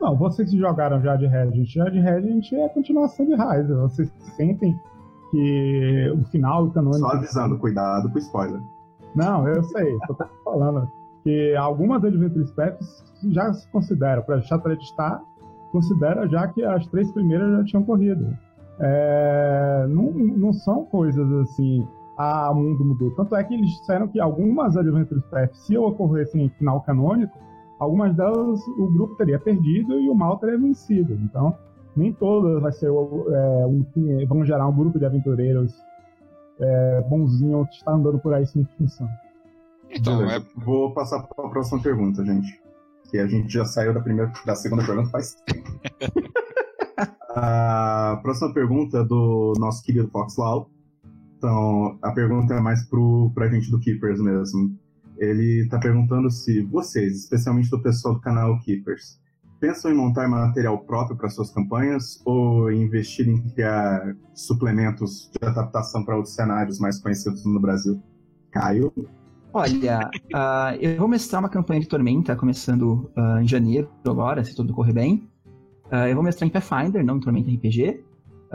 [0.00, 3.72] Não, vocês que jogaram já de Regent, já de Regent é a continuação de Rise.
[3.72, 4.78] Vocês sentem
[5.30, 7.00] que o final do canônico.
[7.00, 8.60] Só avisando, cuidado com spoiler.
[9.14, 10.90] Não, eu sei, tô falando
[11.24, 15.20] que algumas Adventure Paths já se consideram, para Chattered está
[15.72, 18.36] considera já que as três primeiras já tinham corrido.
[18.78, 21.86] É, não, não são coisas assim,
[22.16, 23.10] ah, o mundo mudou.
[23.12, 27.36] Tanto é que eles disseram que algumas Adventures Path, se ocorressem em final canônico,
[27.78, 31.14] algumas delas o grupo teria perdido e o mal teria vencido.
[31.14, 31.56] Então,
[31.96, 33.84] nem todas vai ser é, um,
[34.28, 35.74] vão gerar um grupo de aventureiros
[36.58, 39.08] é, bonzinho que está andando por aí sem função.
[39.90, 40.40] Então, é...
[40.56, 42.66] vou passar para a próxima pergunta, gente
[43.10, 45.80] que a gente já saiu da primeira, da segunda pergunta faz tempo.
[47.30, 50.70] a próxima pergunta é do nosso querido Fox Lau.
[51.36, 54.76] Então, a pergunta é mais pro, pra gente do Keepers mesmo.
[55.18, 59.20] Ele está perguntando se vocês, especialmente do pessoal do canal Keepers,
[59.58, 66.04] pensam em montar material próprio para suas campanhas ou investir em criar suplementos de adaptação
[66.04, 68.02] para outros cenários mais conhecidos no Brasil?
[68.50, 68.92] Caio?
[69.52, 74.54] Olha, uh, eu vou mestrar uma campanha de Tormenta começando uh, em janeiro agora, se
[74.54, 75.28] tudo correr bem.
[75.86, 78.04] Uh, eu vou mestrar em Pathfinder, não em Tormenta RPG,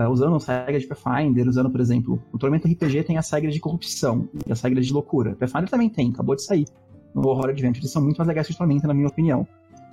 [0.09, 3.59] usando as regras de Pathfinder, usando, por exemplo, o Tormenta RPG tem as regras de
[3.59, 5.35] corrupção e as regras de loucura.
[5.35, 6.65] Pathfinder também tem, acabou de sair.
[7.13, 9.45] No Horror Adventure, eles são muito mais legais que Tormenta, na minha opinião.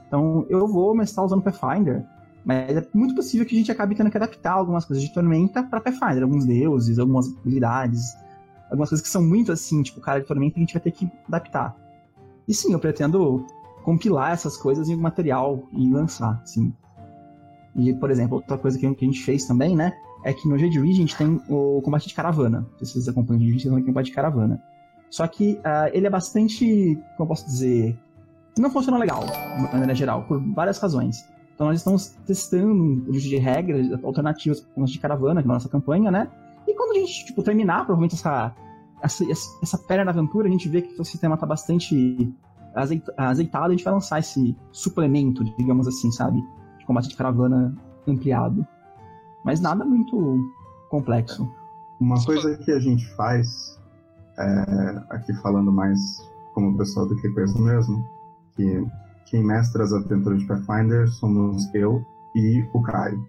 [0.07, 2.05] Então, eu vou mestrar usando Pathfinder,
[2.44, 5.62] mas é muito possível que a gente acabe tendo que adaptar algumas coisas de Tormenta
[5.62, 8.16] para Pathfinder, alguns deuses, algumas habilidades,
[8.70, 11.11] algumas coisas que são muito assim, tipo, cara de Tormenta, a gente vai ter que
[11.26, 11.76] adaptar.
[12.46, 13.44] E sim, eu pretendo
[13.82, 16.72] compilar essas coisas em um material e lançar, sim.
[17.78, 19.92] E, por exemplo, outra coisa que a gente fez também, né,
[20.24, 22.66] é que no Ridge a gente tem o combate de caravana.
[22.82, 24.60] Se vocês acompanham o Jade Ridge, tem o combate de caravana.
[25.10, 27.96] Só que uh, ele é bastante, como eu posso dizer,
[28.58, 31.24] não funciona legal, de maneira geral, por várias razões.
[31.54, 36.10] Então nós estamos testando um uso de regras alternativas para de caravana na nossa campanha,
[36.10, 36.28] né?
[36.66, 38.54] E quando a gente tipo, terminar, provavelmente essa,
[39.02, 39.24] essa,
[39.62, 42.32] essa perna da aventura, a gente vê que o sistema está bastante
[43.16, 46.38] azeitado, a gente vai lançar esse suplemento, digamos assim, sabe?
[46.89, 47.76] Combate de caravana
[48.07, 48.66] ampliado.
[49.45, 50.51] Mas nada muito
[50.89, 51.47] complexo.
[52.01, 53.78] Uma coisa que a gente faz,
[54.39, 56.01] é, aqui falando mais
[56.55, 58.03] como pessoal do Keepers mesmo,
[58.57, 58.86] que
[59.26, 62.03] quem mestra as aventuras de Pathfinder somos eu
[62.34, 63.22] e o Caio.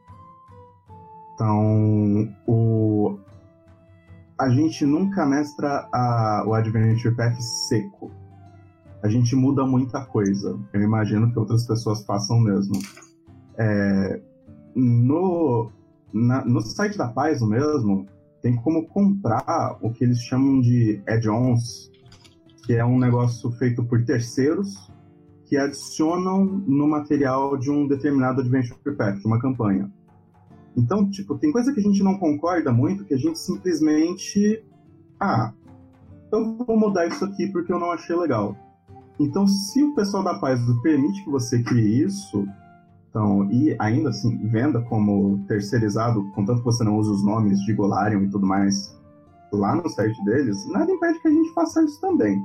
[1.35, 3.19] Então, o...
[4.39, 6.45] a gente nunca mestra a...
[6.47, 8.09] o Adventure Path seco.
[9.03, 10.57] A gente muda muita coisa.
[10.71, 12.79] Eu imagino que outras pessoas façam mesmo.
[13.59, 14.21] É...
[14.75, 15.71] No...
[16.13, 16.43] Na...
[16.45, 18.07] no site da Paizo mesmo,
[18.41, 21.91] tem como comprar o que eles chamam de add-ons,
[22.65, 24.89] que é um negócio feito por terceiros
[25.49, 29.91] que adicionam no material de um determinado Adventure Pack, de uma campanha.
[30.77, 34.63] Então, tipo, tem coisa que a gente não concorda muito, que a gente simplesmente.
[35.19, 35.51] Ah,
[36.31, 38.55] eu vou mudar isso aqui porque eu não achei legal.
[39.19, 42.47] Então, se o pessoal da Paz permite que você crie isso,
[43.09, 47.73] então, e ainda assim, venda como terceirizado, contanto que você não use os nomes de
[47.73, 48.95] Golarion e tudo mais
[49.51, 52.39] lá no site deles, nada impede que a gente faça isso também.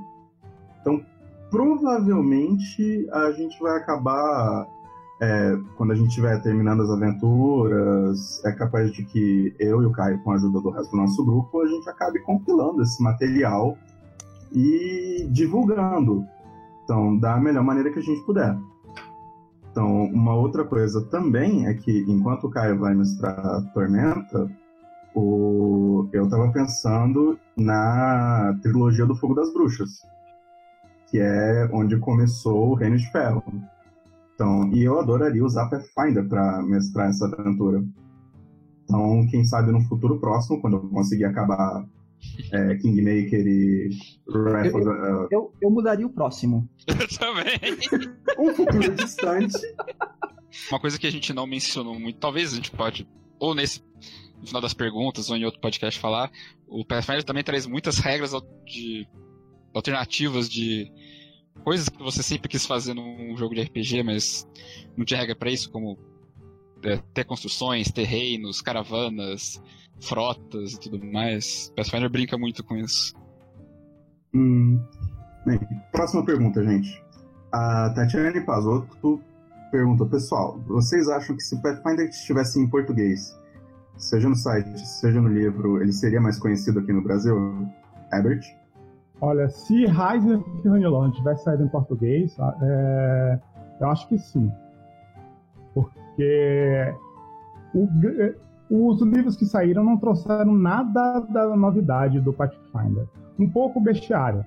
[0.81, 1.03] Então,
[1.51, 4.67] provavelmente a gente vai acabar.
[5.21, 9.91] É, quando a gente estiver terminando as aventuras, é capaz de que eu e o
[9.91, 13.77] Caio, com a ajuda do resto do nosso grupo, a gente acabe compilando esse material
[14.51, 16.25] e divulgando.
[16.83, 18.57] Então, da melhor maneira que a gente puder.
[19.75, 24.49] Então, uma outra coisa também é que, enquanto o Caio vai mestrar Tormenta,
[25.13, 26.07] o...
[26.13, 29.99] eu estava pensando na trilogia do Fogo das Bruxas
[31.07, 33.43] que é onde começou o Reino de Ferro.
[34.33, 37.83] Então, e eu adoraria usar Pathfinder para mestrar essa aventura.
[38.83, 41.85] Então, quem sabe no futuro próximo, quando eu conseguir acabar
[42.51, 43.89] é, Kingmaker e
[44.27, 45.27] eu, uh...
[45.31, 46.69] eu, eu, mudaria o próximo.
[46.87, 47.55] Eu também.
[48.37, 49.57] um futuro distante.
[50.69, 53.07] Uma coisa que a gente não mencionou muito, talvez a gente pode,
[53.39, 53.83] ou nesse
[54.39, 56.31] no final das perguntas, ou em outro podcast falar,
[56.67, 58.31] o Pathfinder também traz muitas regras
[58.65, 59.07] de
[59.73, 60.91] alternativas de
[61.63, 64.47] coisas que você sempre quis fazer num jogo de RPG, mas
[64.95, 65.97] não tinha regra para isso, como
[67.13, 69.61] ter construções, ter reinos, caravanas,
[69.99, 71.71] frotas e tudo mais.
[71.75, 73.13] Pathfinder brinca muito com isso.
[74.33, 74.79] Hum.
[75.45, 75.59] Bem,
[75.91, 77.03] próxima pergunta, gente.
[77.51, 79.21] A Tatiane Pazotto
[79.71, 83.37] pergunta, pessoal, vocês acham que se Pathfinder estivesse em português,
[83.97, 87.35] seja no site, seja no livro, ele seria mais conhecido aqui no Brasil?
[88.11, 88.41] Herbert?
[89.21, 93.39] Olha, se Heiser e Honeyland tivesse saído em português, é,
[93.81, 94.51] eu acho que sim.
[95.73, 95.99] Porque
[97.73, 103.05] o, os livros que saíram não trouxeram nada da novidade do Pathfinder.
[103.37, 104.45] Um pouco bestiário.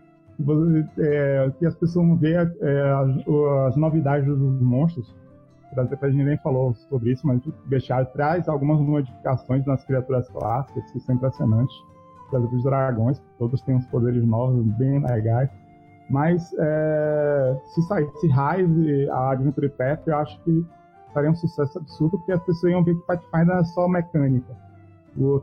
[0.99, 3.11] É, que as pessoas vão ver é, as,
[3.66, 5.12] as, novidades dos monstros.
[5.77, 10.90] A gente nem falou sobre isso, mas o bestiário traz algumas modificações nas criaturas clássicas
[10.93, 11.74] que são impressionantes
[12.31, 15.51] dos dragões, todos têm uns poderes novos, bem legais.
[16.11, 20.65] Mas é, se saísse Rise, a Adventure Path, eu acho que
[21.12, 24.56] faria um sucesso absurdo, porque as pessoas iam ver que Pathfinder é só mecânica.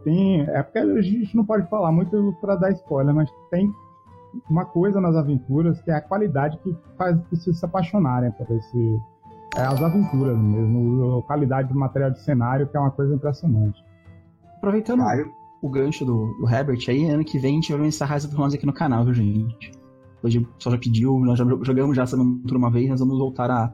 [0.03, 3.69] Tem, é porque a gente não pode falar muito para dar spoiler, mas tem
[4.49, 8.99] uma coisa nas aventuras que é a qualidade que faz pessoas se apaixonarem por esse.
[9.57, 13.83] É, as aventuras mesmo, a qualidade do material de cenário, que é uma coisa impressionante.
[14.57, 14.99] Aproveitando.
[14.99, 15.31] Caio
[15.65, 18.35] o gancho do, do Herbert aí, ano que vem a gente vai lançar Rise of
[18.35, 19.71] the aqui no canal, viu, gente?
[20.21, 23.17] Hoje o pessoal já pediu, nós já jogamos já essa aventura uma vez, nós vamos
[23.17, 23.73] voltar a,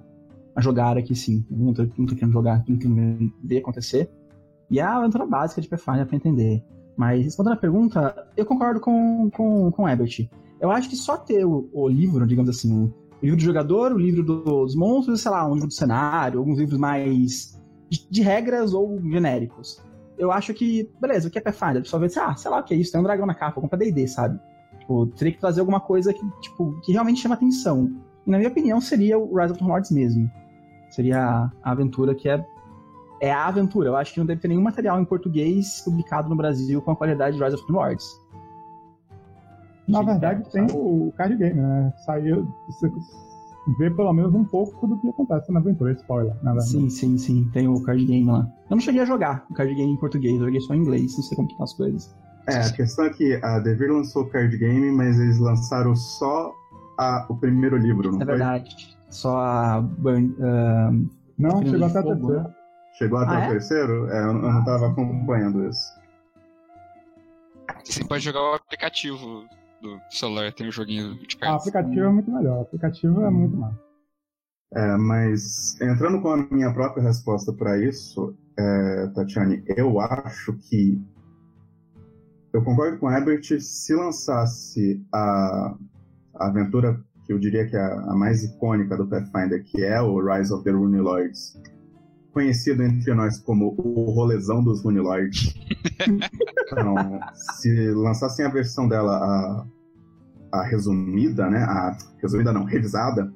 [0.62, 1.46] jogar aqui sim.
[1.50, 4.10] Não tô, não tô querendo jogar, não tô querendo ver acontecer.
[4.70, 6.64] E é a aventura básica de Pathfinder pra entender.
[6.96, 10.30] Mas respondendo a pergunta, eu concordo com, com, com o Ebert.
[10.60, 13.98] Eu acho que só ter o, o livro, digamos assim, o livro do jogador, o
[13.98, 17.60] livro do, dos monstros, sei lá, um livro do cenário, alguns livros mais
[17.90, 19.82] de, de regras ou genéricos.
[20.18, 21.78] Eu acho que, beleza, o que é Pathfinder?
[21.78, 23.60] A pessoa vê, ah, sei lá o que é isso, tem um dragão na capa,
[23.60, 24.40] compra D&D, sabe?
[24.80, 27.92] Tipo, teria que trazer alguma coisa que, tipo, que realmente chama atenção.
[28.26, 30.30] E na minha opinião seria o Rise of the Lords mesmo.
[30.92, 32.46] Seria a aventura que é
[33.22, 33.90] é a aventura.
[33.90, 36.96] Eu acho que não deve ter nenhum material em português publicado no Brasil com a
[36.96, 38.20] qualidade de Rise of the Lords.
[39.88, 41.94] Na verdade, tem o card game, né?
[42.06, 42.48] Saiu.
[42.68, 42.92] Você
[43.78, 46.72] vê pelo menos um pouco do que acontece na aventura, spoiler, na verdade.
[46.72, 47.50] Sim, sim, sim.
[47.54, 48.48] Tem o card game lá.
[48.70, 51.16] Eu não cheguei a jogar o card game em português, eu joguei só em inglês,
[51.16, 52.16] não sei como que tá as coisas.
[52.48, 56.52] É, a questão é que a Devir lançou o card game, mas eles lançaram só
[56.98, 58.36] a, o primeiro livro, não é foi?
[58.36, 58.98] verdade.
[59.12, 59.80] Só a.
[59.80, 62.44] Uh, não, chegou até a Fogo, terceira.
[62.44, 62.56] né?
[62.98, 63.48] Chegou até Ah, o é?
[63.50, 64.08] terceiro?
[64.10, 66.00] É, eu, eu não tava acompanhando isso.
[67.86, 69.46] Você pode jogar o aplicativo
[69.82, 71.68] do celular, tem um joguinho de Ah, o cartas.
[71.68, 72.58] aplicativo é muito melhor.
[72.60, 73.80] O aplicativo é muito massa.
[74.74, 81.02] É, mas entrando com a minha própria resposta para isso, é, Tatiane, eu acho que
[82.54, 85.76] eu concordo com o Herbert se lançasse a,
[86.36, 90.20] a aventura eu diria que é a, a mais icônica do Pathfinder, que é o
[90.20, 91.60] Rise of the Rune Lords,
[92.32, 95.54] conhecido entre nós como o rolezão dos Rune Lords.
[96.72, 96.96] então,
[97.34, 99.66] se lançassem a versão dela
[100.52, 101.60] a, a resumida, né?
[101.64, 103.32] A resumida não, revisada,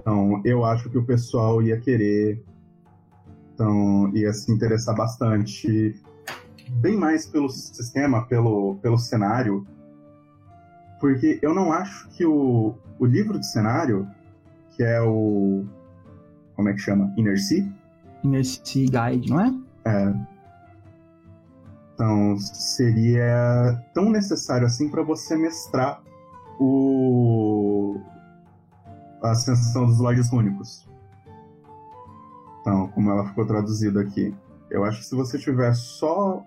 [0.00, 2.42] então, eu acho que o pessoal ia querer.
[3.54, 5.94] Então, ia se interessar bastante.
[6.80, 9.66] Bem mais pelo sistema, pelo, pelo cenário.
[10.98, 14.06] Porque eu não acho que o, o livro de cenário,
[14.76, 15.64] que é o.
[16.54, 17.12] Como é que chama?
[17.16, 17.66] Inner Sea?
[18.22, 19.54] Inner Sea Guide, não é?
[19.86, 20.14] É.
[21.94, 26.02] Então, seria tão necessário assim para você mestrar
[26.58, 27.98] o
[29.22, 30.86] a ascensão dos Lordes Únicos.
[32.60, 34.34] Então, como ela ficou traduzida aqui.
[34.70, 36.44] Eu acho que se você tiver só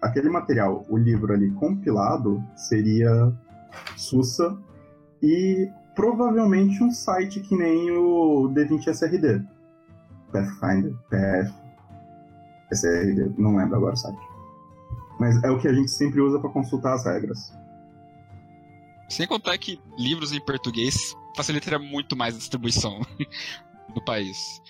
[0.00, 3.32] aquele material, o livro ali compilado, seria
[3.96, 4.56] sussa
[5.22, 9.42] e provavelmente um site que nem o D20 SRD.
[10.32, 11.54] Pathfinder, PF,
[12.72, 14.18] SRD, não lembro agora o site.
[15.18, 17.52] Mas é o que a gente sempre usa para consultar as regras.
[19.08, 23.00] Sem contar que livros em português facilitaria muito mais a distribuição
[23.94, 24.60] no país.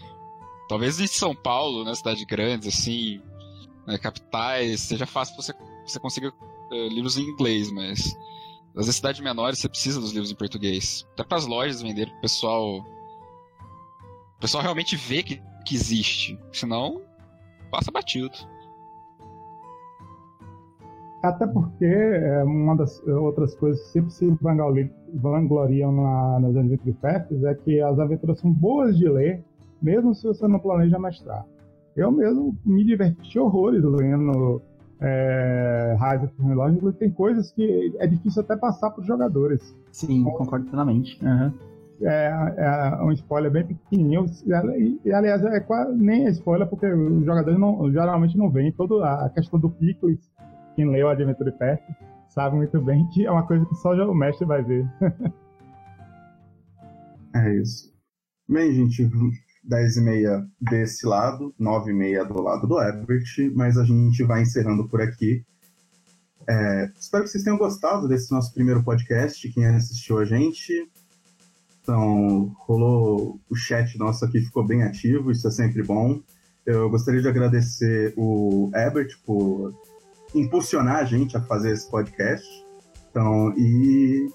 [0.68, 3.22] Talvez em São Paulo, na cidade grande, assim,
[3.86, 5.52] né, capitais, seja fácil você,
[5.86, 6.32] você consiga
[6.72, 8.16] eh, livros em inglês, mas
[8.76, 11.06] às vezes cidades menores você precisa dos livros em português.
[11.14, 12.78] Até para as lojas venderem pro pessoal.
[12.78, 16.38] O pessoal realmente vê que, que existe.
[16.52, 17.00] Senão,
[17.70, 18.34] passa batido.
[21.22, 26.92] Até porque é, uma das outras coisas que sempre se vanglori- vangloriam na, nas Adventure
[27.00, 29.42] Fest é que as aventuras são boas de ler,
[29.80, 31.46] mesmo se você não planeja mestrar.
[31.96, 34.60] Eu mesmo me diverti horrores lendo
[35.00, 39.76] é, the Lord, inclusive tem coisas que é difícil até passar para os jogadores.
[39.90, 41.18] Sim, concordo plenamente.
[41.24, 41.52] Aham.
[42.02, 44.26] É, é um spoiler bem pequenininho,
[44.76, 48.72] e, e, aliás, é quase, nem é spoiler, porque os jogadores não, geralmente não veem
[48.72, 50.18] toda a questão do picles
[50.74, 51.84] quem leu Adventure Fest
[52.34, 54.84] sabe muito bem que é uma coisa que só o mestre vai ver.
[57.34, 57.92] É isso.
[58.48, 59.10] Bem, gente,
[59.64, 63.24] 10 e meia desse lado, 9 e meia do lado do Herbert,
[63.54, 65.44] mas a gente vai encerrando por aqui.
[66.46, 70.72] É, espero que vocês tenham gostado desse nosso primeiro podcast, quem assistiu a gente.
[71.82, 76.20] Então, rolou o chat nosso aqui, ficou bem ativo, isso é sempre bom.
[76.64, 79.74] Eu gostaria de agradecer o Herbert por
[80.34, 82.46] impulsionar a gente a fazer esse podcast.
[83.10, 84.28] Então, e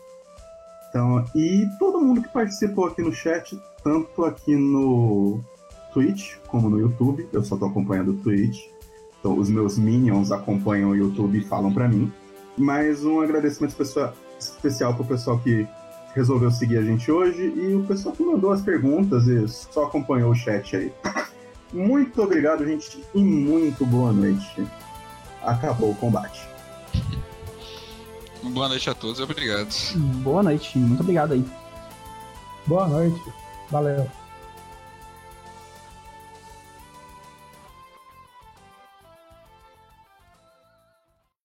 [0.89, 5.39] então, e todo mundo que participou aqui no chat, tanto aqui no
[5.93, 8.65] Twitch como no YouTube, eu só tô acompanhando o Twitch.
[9.19, 12.11] Então, os meus minions acompanham o YouTube e falam pra mim.
[12.57, 13.75] Mas um agradecimento
[14.39, 15.67] especial pro pessoal que
[16.15, 20.31] resolveu seguir a gente hoje e o pessoal que mandou as perguntas e só acompanhou
[20.31, 20.91] o chat aí.
[21.71, 24.67] Muito obrigado, gente, e muito boa noite.
[25.43, 26.48] Acabou o combate.
[28.43, 29.69] Boa noite a todos e obrigado.
[30.23, 31.45] Boa noite, muito obrigado aí.
[32.65, 33.21] Boa noite,
[33.69, 34.09] valeu.